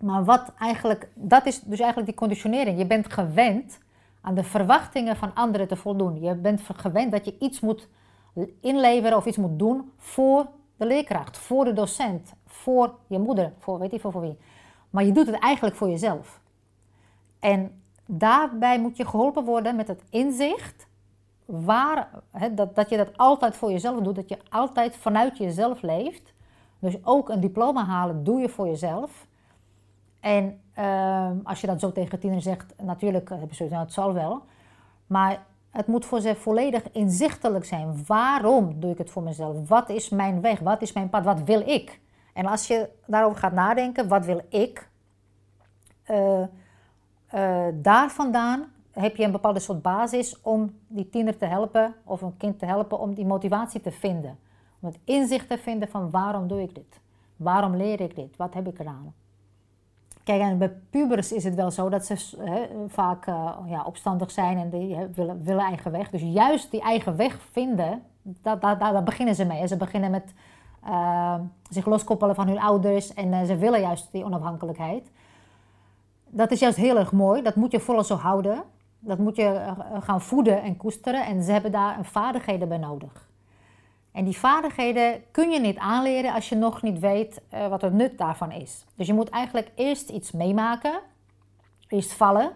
Maar 0.00 0.24
wat 0.24 0.52
eigenlijk, 0.58 1.08
dat 1.14 1.46
is 1.46 1.60
dus 1.60 1.78
eigenlijk 1.78 2.08
die 2.08 2.18
conditionering. 2.18 2.78
Je 2.78 2.86
bent 2.86 3.12
gewend 3.12 3.78
aan 4.20 4.34
de 4.34 4.44
verwachtingen 4.44 5.16
van 5.16 5.34
anderen 5.34 5.68
te 5.68 5.76
voldoen. 5.76 6.20
Je 6.20 6.34
bent 6.34 6.62
gewend 6.76 7.12
dat 7.12 7.24
je 7.24 7.36
iets 7.38 7.60
moet 7.60 7.88
inleveren 8.60 9.16
of 9.16 9.26
iets 9.26 9.36
moet 9.36 9.58
doen 9.58 9.92
voor 9.96 10.46
de 10.76 10.86
leerkracht, 10.86 11.38
voor 11.38 11.64
de 11.64 11.72
docent, 11.72 12.34
voor 12.46 12.94
je 13.06 13.18
moeder, 13.18 13.52
voor 13.58 13.78
weet 13.78 13.92
ik 13.92 14.00
voor 14.00 14.20
wie. 14.20 14.38
Maar 14.90 15.04
je 15.04 15.12
doet 15.12 15.26
het 15.26 15.38
eigenlijk 15.38 15.76
voor 15.76 15.88
jezelf. 15.88 16.40
En 17.38 17.82
daarbij 18.06 18.80
moet 18.80 18.96
je 18.96 19.06
geholpen 19.06 19.44
worden 19.44 19.76
met 19.76 19.88
het 19.88 20.02
inzicht 20.10 20.86
waar, 21.44 22.10
dat, 22.52 22.74
dat 22.74 22.88
je 22.88 22.96
dat 22.96 23.16
altijd 23.16 23.56
voor 23.56 23.70
jezelf 23.70 24.00
doet, 24.00 24.14
dat 24.14 24.28
je 24.28 24.38
altijd 24.48 24.96
vanuit 24.96 25.38
jezelf 25.38 25.82
leeft. 25.82 26.34
Dus 26.78 27.04
ook 27.04 27.28
een 27.28 27.40
diploma 27.40 27.84
halen 27.84 28.24
doe 28.24 28.40
je 28.40 28.48
voor 28.48 28.66
jezelf. 28.66 29.25
En 30.26 30.60
Ehm, 30.76 31.36
als 31.42 31.60
je 31.60 31.66
dat 31.66 31.80
zo 31.80 31.92
tegen 31.92 32.18
tieners 32.18 32.44
zegt, 32.44 32.74
natuurlijk 32.82 33.28
hebben 33.28 33.54
ze 33.56 33.64
nou, 33.64 33.82
het 33.82 33.92
zal 33.92 34.12
wel. 34.12 34.42
Maar 35.06 35.46
het 35.70 35.86
moet 35.86 36.04
voor 36.04 36.20
ze 36.20 36.34
volledig 36.34 36.92
inzichtelijk 36.92 37.64
zijn. 37.64 38.04
Waarom 38.06 38.80
doe 38.80 38.90
ik 38.90 38.98
het 38.98 39.10
voor 39.10 39.22
mezelf? 39.22 39.68
Wat 39.68 39.88
is 39.88 40.08
mijn 40.08 40.40
weg? 40.40 40.58
Wat 40.58 40.82
is 40.82 40.92
mijn 40.92 41.10
pad? 41.10 41.24
Wat 41.24 41.42
wil 41.42 41.60
ik? 41.60 42.00
En 42.32 42.46
als 42.46 42.66
je 42.66 42.88
daarover 43.06 43.38
gaat 43.38 43.52
nadenken, 43.52 44.08
wat 44.08 44.24
wil 44.24 44.40
ik? 44.48 44.88
Uh, 46.10 46.40
uh, 47.34 47.66
daar 47.74 48.10
vandaan 48.10 48.64
heb 48.92 49.16
je 49.16 49.24
een 49.24 49.32
bepaalde 49.32 49.60
soort 49.60 49.82
basis 49.82 50.40
om 50.42 50.78
die 50.86 51.08
tiener 51.08 51.36
te 51.36 51.46
helpen 51.46 51.94
of 52.04 52.22
een 52.22 52.36
kind 52.36 52.58
te 52.58 52.66
helpen 52.66 52.98
om 52.98 53.14
die 53.14 53.26
motivatie 53.26 53.80
te 53.80 53.92
vinden. 53.92 54.38
Om 54.80 54.88
het 54.88 54.98
inzicht 55.04 55.48
te 55.48 55.58
vinden 55.58 55.88
van 55.88 56.10
waarom 56.10 56.48
doe 56.48 56.62
ik 56.62 56.74
dit? 56.74 57.00
Waarom 57.36 57.76
leer 57.76 58.00
ik 58.00 58.14
dit? 58.14 58.36
Wat 58.36 58.54
heb 58.54 58.66
ik 58.66 58.78
eraan? 58.78 59.14
Kijk, 60.26 60.40
en 60.40 60.58
bij 60.58 60.72
pubers 60.90 61.32
is 61.32 61.44
het 61.44 61.54
wel 61.54 61.70
zo 61.70 61.88
dat 61.88 62.06
ze 62.06 62.16
vaak 62.88 63.26
uh, 63.26 63.50
ja, 63.66 63.82
opstandig 63.84 64.30
zijn 64.30 64.58
en 64.58 64.70
die 64.70 64.96
willen, 65.14 65.44
willen 65.44 65.64
eigen 65.64 65.90
weg. 65.90 66.10
Dus 66.10 66.22
juist 66.22 66.70
die 66.70 66.80
eigen 66.80 67.16
weg 67.16 67.38
vinden, 67.50 68.02
daar, 68.22 68.60
daar, 68.60 68.78
daar 68.78 69.02
beginnen 69.02 69.34
ze 69.34 69.44
mee. 69.44 69.66
Ze 69.66 69.76
beginnen 69.76 70.10
met 70.10 70.34
uh, 70.84 71.34
zich 71.70 71.86
loskoppelen 71.86 72.34
van 72.34 72.48
hun 72.48 72.60
ouders 72.60 73.14
en 73.14 73.32
uh, 73.32 73.42
ze 73.42 73.56
willen 73.56 73.80
juist 73.80 74.08
die 74.12 74.24
onafhankelijkheid. 74.24 75.10
Dat 76.28 76.50
is 76.50 76.60
juist 76.60 76.76
heel 76.76 76.98
erg 76.98 77.12
mooi, 77.12 77.42
dat 77.42 77.54
moet 77.54 77.72
je 77.72 77.80
vooral 77.80 78.04
zo 78.04 78.14
houden. 78.14 78.62
Dat 78.98 79.18
moet 79.18 79.36
je 79.36 79.74
gaan 80.00 80.20
voeden 80.20 80.62
en 80.62 80.76
koesteren 80.76 81.26
en 81.26 81.42
ze 81.42 81.52
hebben 81.52 81.72
daar 81.72 81.98
vaardigheden 82.02 82.68
bij 82.68 82.78
nodig. 82.78 83.25
En 84.16 84.24
die 84.24 84.38
vaardigheden 84.38 85.22
kun 85.30 85.50
je 85.50 85.60
niet 85.60 85.78
aanleren 85.78 86.32
als 86.32 86.48
je 86.48 86.54
nog 86.54 86.82
niet 86.82 86.98
weet 86.98 87.40
uh, 87.54 87.68
wat 87.68 87.82
het 87.82 87.92
nut 87.92 88.18
daarvan 88.18 88.52
is. 88.52 88.84
Dus 88.94 89.06
je 89.06 89.12
moet 89.12 89.28
eigenlijk 89.28 89.70
eerst 89.74 90.08
iets 90.08 90.32
meemaken, 90.32 91.00
eerst 91.88 92.12
vallen, 92.12 92.50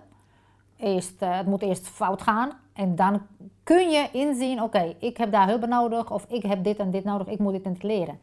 eerst, 0.76 1.20
het 1.20 1.46
moet 1.46 1.62
eerst 1.62 1.88
fout 1.88 2.22
gaan. 2.22 2.52
En 2.72 2.96
dan 2.96 3.20
kun 3.62 3.90
je 3.90 4.08
inzien, 4.12 4.62
oké, 4.62 4.94
ik 4.98 5.16
heb 5.16 5.32
daar 5.32 5.48
hulp 5.48 5.66
nodig. 5.66 6.10
Of 6.10 6.24
ik 6.28 6.42
heb 6.42 6.64
dit 6.64 6.78
en 6.78 6.90
dit 6.90 7.04
nodig, 7.04 7.26
ik 7.26 7.38
moet 7.38 7.52
dit 7.52 7.62
en 7.62 7.72
dit 7.72 7.82
leren. 7.82 8.20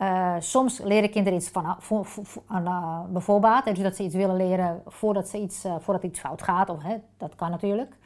Uh, 0.00 0.34
soms 0.38 0.78
leren 0.78 1.10
kinderen 1.10 1.38
iets 1.38 1.48
van, 1.48 1.76
voor, 1.78 2.04
voor, 2.04 2.42
uh, 2.52 3.00
bijvoorbeeld, 3.08 3.64
dus 3.64 3.78
dat 3.78 3.96
ze 3.96 4.02
iets 4.02 4.14
willen 4.14 4.36
leren 4.36 4.82
voordat, 4.86 5.28
ze 5.28 5.38
iets, 5.38 5.64
voordat 5.78 6.02
iets 6.02 6.20
fout 6.20 6.42
gaat. 6.42 6.70
Of, 6.70 6.82
hè, 6.82 6.96
dat 7.16 7.34
kan 7.34 7.50
natuurlijk. 7.50 7.96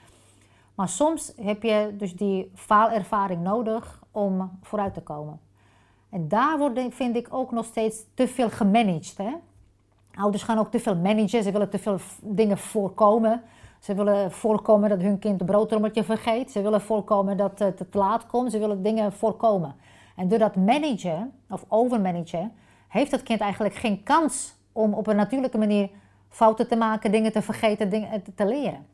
Maar 0.80 0.88
soms 0.88 1.32
heb 1.36 1.62
je 1.62 1.94
dus 1.98 2.16
die 2.16 2.50
faalervaring 2.54 3.42
nodig 3.42 4.02
om 4.10 4.58
vooruit 4.62 4.94
te 4.94 5.00
komen. 5.00 5.40
En 6.10 6.28
daar 6.28 6.58
wordt, 6.58 6.80
vind 6.90 7.16
ik, 7.16 7.28
ook 7.30 7.50
nog 7.50 7.64
steeds 7.64 8.04
te 8.14 8.28
veel 8.28 8.50
gemanaged. 8.50 9.16
Hè? 9.16 9.32
Ouders 10.14 10.42
gaan 10.42 10.58
ook 10.58 10.70
te 10.70 10.80
veel 10.80 10.96
managen, 10.96 11.42
ze 11.42 11.52
willen 11.52 11.70
te 11.70 11.78
veel 11.78 11.98
dingen 12.22 12.58
voorkomen. 12.58 13.42
Ze 13.80 13.94
willen 13.94 14.32
voorkomen 14.32 14.88
dat 14.88 15.00
hun 15.00 15.18
kind 15.18 15.38
de 15.38 15.44
broodrommeltje 15.44 16.04
vergeet. 16.04 16.50
Ze 16.50 16.62
willen 16.62 16.80
voorkomen 16.80 17.36
dat 17.36 17.58
het 17.58 17.76
te 17.76 17.98
laat 17.98 18.26
komt. 18.26 18.50
Ze 18.50 18.58
willen 18.58 18.82
dingen 18.82 19.12
voorkomen. 19.12 19.74
En 20.16 20.28
door 20.28 20.38
dat 20.38 20.56
managen 20.56 21.32
of 21.48 21.64
overmanagen, 21.68 22.52
heeft 22.88 23.10
het 23.10 23.22
kind 23.22 23.40
eigenlijk 23.40 23.74
geen 23.74 24.02
kans 24.02 24.54
om 24.72 24.94
op 24.94 25.06
een 25.06 25.16
natuurlijke 25.16 25.58
manier 25.58 25.90
fouten 26.28 26.68
te 26.68 26.76
maken, 26.76 27.10
dingen 27.10 27.32
te 27.32 27.42
vergeten, 27.42 27.90
dingen 27.90 28.22
te 28.34 28.46
leren. 28.46 28.86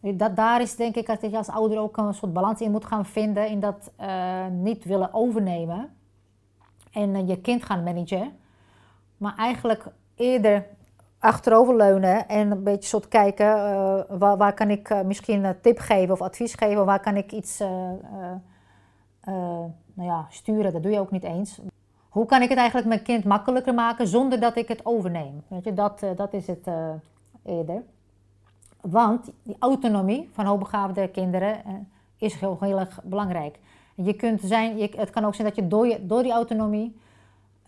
Dat, 0.00 0.36
daar 0.36 0.60
is 0.60 0.76
denk 0.76 0.94
ik 0.94 1.06
dat 1.06 1.20
je 1.20 1.36
als 1.36 1.48
ouder 1.48 1.78
ook 1.78 1.96
een 1.96 2.14
soort 2.14 2.32
balans 2.32 2.60
in 2.60 2.70
moet 2.70 2.84
gaan 2.84 3.06
vinden. 3.06 3.48
In 3.48 3.60
dat 3.60 3.90
uh, 4.00 4.46
niet 4.46 4.84
willen 4.84 5.14
overnemen 5.14 5.96
en 6.92 7.14
uh, 7.14 7.28
je 7.28 7.40
kind 7.40 7.64
gaan 7.64 7.82
managen. 7.82 8.32
Maar 9.16 9.34
eigenlijk 9.36 9.84
eerder 10.14 10.66
achteroverleunen 11.18 12.28
en 12.28 12.50
een 12.50 12.62
beetje 12.62 12.88
soort 12.88 13.08
kijken 13.08 13.46
waar, 14.18 14.36
waar, 14.36 14.54
kan 14.54 14.70
ik 14.70 15.04
misschien 15.04 15.44
een 15.44 15.60
tip 15.60 15.78
geven 15.78 16.14
of 16.14 16.22
advies 16.22 16.54
geven. 16.54 16.84
Waar 16.84 17.00
kan 17.00 17.16
ik 17.16 17.32
iets 17.32 17.58
nou 19.94 20.08
ja, 20.08 20.26
sturen, 20.30 20.72
dat 20.72 20.82
doe 20.82 20.92
je 20.92 21.00
ook 21.00 21.10
niet 21.10 21.24
eens. 21.24 21.60
Hoe 22.08 22.26
kan 22.26 22.42
ik 22.42 22.48
het 22.48 22.58
eigenlijk 22.58 22.88
mijn 22.88 23.02
kind 23.02 23.24
makkelijker 23.24 23.74
maken 23.74 24.06
zonder 24.06 24.40
dat 24.40 24.56
ik 24.56 24.68
het 24.68 24.86
overneem? 24.86 25.42
Weet 25.48 25.64
je, 25.64 25.74
dat, 25.74 26.04
dat 26.16 26.32
is 26.32 26.46
het 26.46 26.66
eerder. 27.44 27.82
Want 28.80 29.30
die 29.42 29.56
autonomie 29.58 30.28
van 30.32 30.44
hoogbegaafde 30.44 31.08
kinderen 31.08 31.64
eh, 31.64 31.72
is 32.18 32.34
heel, 32.34 32.56
heel 32.60 32.78
erg 32.78 33.00
belangrijk. 33.02 33.58
Je 33.94 34.14
kunt 34.14 34.40
zijn, 34.44 34.78
je, 34.78 34.90
het 34.96 35.10
kan 35.10 35.24
ook 35.24 35.34
zijn 35.34 35.46
dat 35.46 35.56
je 35.56 35.66
door, 36.06 36.22
die 36.22 36.32
autonomie 36.32 36.96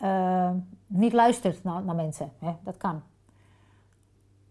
uh, 0.02 0.50
niet 0.86 1.12
luistert 1.12 1.64
naar, 1.64 1.82
naar 1.82 1.94
mensen. 1.94 2.32
Hè? 2.38 2.52
Dat 2.64 2.76
kan. 2.76 3.02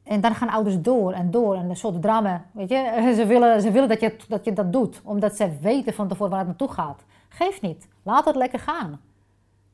En 0.04 0.22
dan 0.22 0.36
gaan 0.36 0.50
ouders 0.50 0.82
door 0.82 1.12
en 1.12 1.32
door 1.32 1.56
en 1.56 1.70
een 1.70 1.76
soort 1.76 2.02
drama. 2.02 2.46
Weet 2.52 2.70
je? 2.70 3.12
Ze 3.18 3.26
willen, 3.26 3.62
ze 3.62 3.72
willen 3.72 3.90
dat, 3.90 4.00
je, 4.00 4.18
dat 4.28 4.46
je 4.46 4.54
dat 4.54 4.74
doet, 4.74 5.02
omdat 5.04 5.36
ze 5.36 5.58
weten 5.62 5.94
van 5.94 6.08
tevoren 6.08 6.30
waar 6.30 6.40
het 6.40 6.48
naartoe 6.48 6.72
gaat. 6.72 7.04
Geef 7.30 7.62
niet. 7.62 7.88
Laat 8.04 8.26
het 8.26 8.36
lekker 8.36 8.60
gaan. 8.60 9.00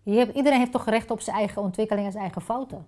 Je 0.04 0.18
hebt, 0.18 0.36
iedereen 0.36 0.60
heeft 0.60 0.72
toch 0.72 0.86
recht 0.86 1.12
op 1.12 1.22
zijn 1.22 1.36
eigen 1.36 1.62
ontwikkeling 1.62 2.06
en 2.06 2.12
zijn 2.12 2.24
eigen 2.24 2.42
fouten. 2.42 2.86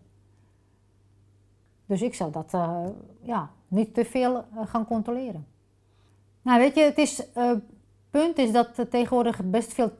Dus 1.89 2.02
ik 2.02 2.13
zou 2.13 2.32
dat 2.32 2.54
uh, 2.54 2.80
ja, 3.21 3.49
niet 3.67 3.93
te 3.93 4.06
veel 4.06 4.36
uh, 4.36 4.62
gaan 4.65 4.86
controleren. 4.86 5.47
Nou, 6.41 6.60
weet 6.60 6.75
je, 6.75 6.82
het 6.82 6.97
is, 6.97 7.28
uh, 7.38 7.52
punt 8.10 8.38
is 8.38 8.52
dat 8.52 8.86
tegenwoordig 8.89 9.43
best 9.43 9.73
veel 9.73 9.91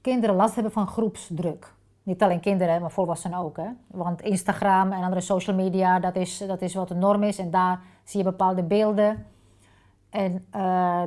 kinderen 0.00 0.36
last 0.36 0.54
hebben 0.54 0.72
van 0.72 0.86
groepsdruk. 0.86 1.74
Niet 2.02 2.22
alleen 2.22 2.40
kinderen, 2.40 2.80
maar 2.80 2.90
volwassenen 2.90 3.38
ook. 3.38 3.56
Hè? 3.56 3.68
Want 3.86 4.22
Instagram 4.22 4.92
en 4.92 5.02
andere 5.02 5.20
social 5.20 5.56
media, 5.56 6.00
dat 6.00 6.16
is, 6.16 6.38
dat 6.38 6.62
is 6.62 6.74
wat 6.74 6.88
de 6.88 6.94
norm 6.94 7.22
is. 7.22 7.38
En 7.38 7.50
daar 7.50 7.80
zie 8.04 8.18
je 8.18 8.24
bepaalde 8.24 8.62
beelden. 8.62 9.26
En 10.10 10.46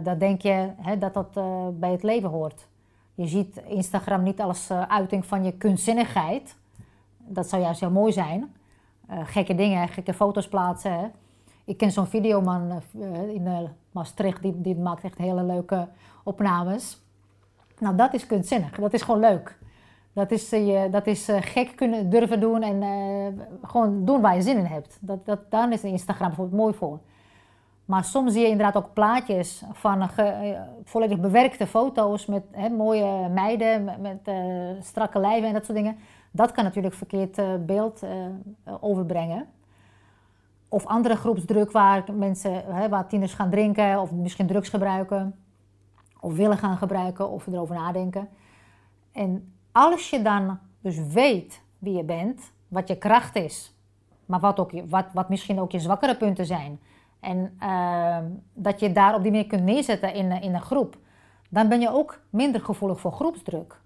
dan 0.04 0.18
denk 0.18 0.42
je 0.42 0.70
hè, 0.78 0.98
dat 0.98 1.14
dat 1.14 1.34
bij 1.80 1.92
het 1.92 2.04
leven 2.04 2.30
hoort. 2.30 2.68
Je 3.16 3.28
ziet 3.28 3.62
Instagram 3.68 4.24
niet 4.24 4.42
als 4.42 4.72
uiting 4.72 5.26
van 5.26 5.44
je 5.44 5.52
kunstzinnigheid. 5.52 6.56
Dat 7.18 7.50
zou 7.50 7.62
juist 7.62 7.80
heel 7.80 7.92
mooi 7.92 8.12
zijn. 8.12 8.54
Uh, 9.12 9.20
gekke 9.24 9.56
dingen, 9.56 9.88
gekke 9.88 10.14
foto's 10.14 10.48
plaatsen. 10.48 11.00
Hè. 11.00 11.08
Ik 11.66 11.78
ken 11.78 11.92
zo'n 11.92 12.06
videoman 12.06 12.82
uh, 12.96 13.34
in 13.34 13.46
uh, 13.46 13.60
Maastricht, 13.92 14.42
die, 14.42 14.62
die 14.62 14.76
maakt 14.76 15.04
echt 15.04 15.18
hele 15.18 15.44
leuke 15.44 15.88
opnames. 16.24 17.02
Nou, 17.80 17.96
dat 17.96 18.14
is 18.14 18.26
kunstzinnig. 18.26 18.76
Dat 18.76 18.94
is 18.94 19.02
gewoon 19.02 19.20
leuk. 19.20 19.58
Dat 20.14 20.32
is, 20.32 20.50
je, 20.50 20.88
dat 20.92 21.08
is 21.08 21.28
gek 21.30 21.76
kunnen 21.76 22.10
durven 22.10 22.40
doen 22.40 22.62
en 22.62 22.84
gewoon 23.64 24.06
doen 24.06 24.22
waar 24.22 24.36
je 24.36 24.42
zin 24.42 24.58
in 24.58 24.66
hebt. 24.66 24.98
Dat, 25.02 25.26
dat, 25.26 25.40
daar 25.52 25.72
is 25.72 25.84
Instagram 25.84 26.28
bijvoorbeeld 26.28 26.62
mooi 26.62 26.74
voor. 26.74 27.00
Maar 27.90 28.04
soms 28.04 28.34
zie 28.34 28.42
je 28.42 28.48
inderdaad 28.48 28.84
ook 28.84 28.94
plaatjes 28.94 29.64
van 29.72 30.10
volledig 30.84 31.20
bewerkte 31.20 31.68
foto's 31.68 32.26
met 32.26 32.44
hè, 32.52 32.70
mooie 32.70 33.30
meiden, 33.30 33.84
met, 33.84 34.02
met 34.02 34.36
strakke 34.86 35.20
lijven 35.20 35.48
en 35.48 35.54
dat 35.54 35.66
soort 35.66 35.78
dingen. 35.78 35.98
Dat 36.32 36.52
kan 36.52 36.64
natuurlijk 36.64 36.96
verkeerd 36.96 37.38
uh, 37.38 37.48
beeld 37.60 38.04
overbrengen. 38.80 39.48
Of 40.68 40.86
andere 40.86 41.16
groepsdruk 41.16 41.72
waar 41.72 42.04
mensen, 42.14 42.64
hè, 42.66 42.90
waar 42.90 43.08
tieners 43.08 43.34
gaan 43.34 43.50
drinken 43.50 44.00
of 44.00 44.12
misschien 44.12 44.48
drugs 44.48 44.70
gebruiken. 44.70 45.36
Of 46.20 46.36
willen 46.36 46.58
gaan 46.58 46.78
gebruiken 46.78 47.30
of 47.30 47.48
erover 47.48 47.76
nadenken. 47.76 48.30
En 49.12 49.54
als 49.72 50.10
je 50.10 50.22
dan 50.22 50.60
dus 50.82 51.08
weet 51.08 51.62
wie 51.80 51.96
je 51.96 52.04
bent, 52.04 52.52
wat 52.68 52.88
je 52.88 52.98
kracht 52.98 53.36
is, 53.36 53.76
maar 54.26 54.40
wat, 54.40 54.60
ook, 54.60 54.72
wat, 54.90 55.06
wat 55.14 55.30
misschien 55.30 55.60
ook 55.60 55.72
je 55.72 55.80
zwakkere 55.80 56.18
punten 56.18 56.46
zijn. 56.46 56.80
En 57.20 57.58
uh, 57.64 58.18
dat 58.54 58.80
je 58.80 58.92
daar 58.92 59.16
op 59.16 59.22
die 59.22 59.32
manier 59.32 59.48
kunt 59.48 59.64
neerzetten 59.64 60.14
in, 60.14 60.32
in 60.32 60.54
een 60.54 60.62
groep. 60.62 60.98
Dan 61.50 61.68
ben 61.68 61.80
je 61.82 61.90
ook 61.90 62.20
minder 62.30 62.62
gevoelig 62.62 63.00
voor 63.00 63.12
groepsdruk. 63.12 63.82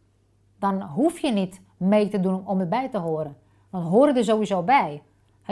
Dan 0.60 0.82
hoef 0.82 1.20
je 1.20 1.32
niet 1.32 1.62
mee 1.78 2.08
te 2.08 2.20
doen 2.20 2.48
om 2.48 2.60
erbij 2.60 2.90
te 2.90 2.98
horen. 2.98 3.38
Dan 3.72 3.82
horen 3.82 4.18
er 4.18 4.24
sowieso 4.24 4.62
bij. 4.62 5.02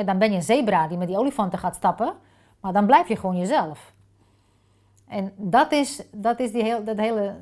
dan 0.06 0.18
ben 0.18 0.30
je 0.30 0.36
een 0.36 0.44
zebra 0.44 0.88
die 0.88 0.98
met 0.98 1.08
die 1.08 1.18
olifanten 1.18 1.60
gaat 1.60 1.76
stappen, 1.76 2.14
maar 2.60 2.74
dan 2.74 2.86
blijf 2.86 3.08
je 3.08 3.16
gewoon 3.16 3.38
jezelf. 3.38 3.94
En 5.08 5.34
dat 5.38 5.72
is, 5.72 6.04
dat 6.12 6.40
is 6.40 6.52
die 6.52 6.64
heel, 6.64 6.84
dat 6.84 6.98
hele 6.98 7.36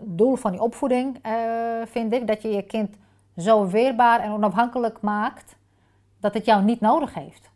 doel 0.00 0.36
van 0.36 0.50
die 0.50 0.60
opvoeding, 0.60 1.26
uh, 1.26 1.32
vind 1.86 2.12
ik. 2.12 2.26
Dat 2.26 2.42
je 2.42 2.48
je 2.48 2.62
kind 2.62 2.96
zo 3.36 3.66
weerbaar 3.66 4.20
en 4.20 4.32
onafhankelijk 4.32 5.00
maakt 5.00 5.56
dat 6.20 6.34
het 6.34 6.44
jou 6.44 6.64
niet 6.64 6.80
nodig 6.80 7.14
heeft. 7.14 7.50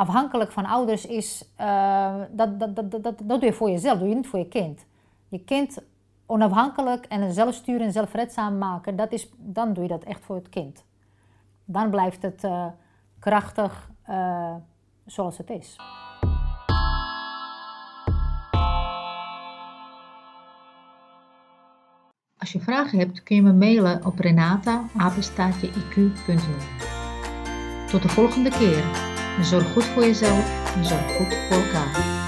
Afhankelijk 0.00 0.52
van 0.52 0.66
ouders 0.66 1.06
is, 1.06 1.44
uh, 1.60 2.14
dat, 2.30 2.60
dat, 2.60 2.76
dat, 2.76 2.90
dat, 2.90 3.02
dat 3.02 3.40
doe 3.40 3.44
je 3.44 3.52
voor 3.52 3.70
jezelf, 3.70 3.98
doe 3.98 4.08
je 4.08 4.14
niet 4.14 4.26
voor 4.26 4.38
je 4.38 4.48
kind. 4.48 4.86
Je 5.28 5.44
kind 5.44 5.78
onafhankelijk 6.26 7.06
en 7.06 7.32
zelfsturen 7.32 7.86
en 7.86 7.92
zelfredzaam 7.92 8.58
maken, 8.58 8.96
dat 8.96 9.12
is, 9.12 9.30
dan 9.36 9.72
doe 9.72 9.82
je 9.82 9.88
dat 9.88 10.02
echt 10.02 10.24
voor 10.24 10.36
het 10.36 10.48
kind. 10.48 10.84
Dan 11.64 11.90
blijft 11.90 12.22
het 12.22 12.44
uh, 12.44 12.66
krachtig 13.18 13.90
uh, 14.08 14.54
zoals 15.06 15.38
het 15.38 15.50
is. 15.50 15.76
Als 22.38 22.52
je 22.52 22.60
vragen 22.60 22.98
hebt, 22.98 23.22
kun 23.22 23.36
je 23.36 23.42
me 23.42 23.52
mailen 23.52 24.06
op 24.06 24.18
renata.iq.nl 24.18 24.88
Tot 27.90 28.02
de 28.02 28.08
volgende 28.08 28.50
keer. 28.50 29.09
Zorg 29.42 29.72
goed 29.72 29.84
voor 29.84 30.04
jezelf 30.04 30.74
en 30.74 30.84
zorg 30.84 31.16
goed 31.16 31.34
voor 31.48 31.62
elkaar. 31.62 32.19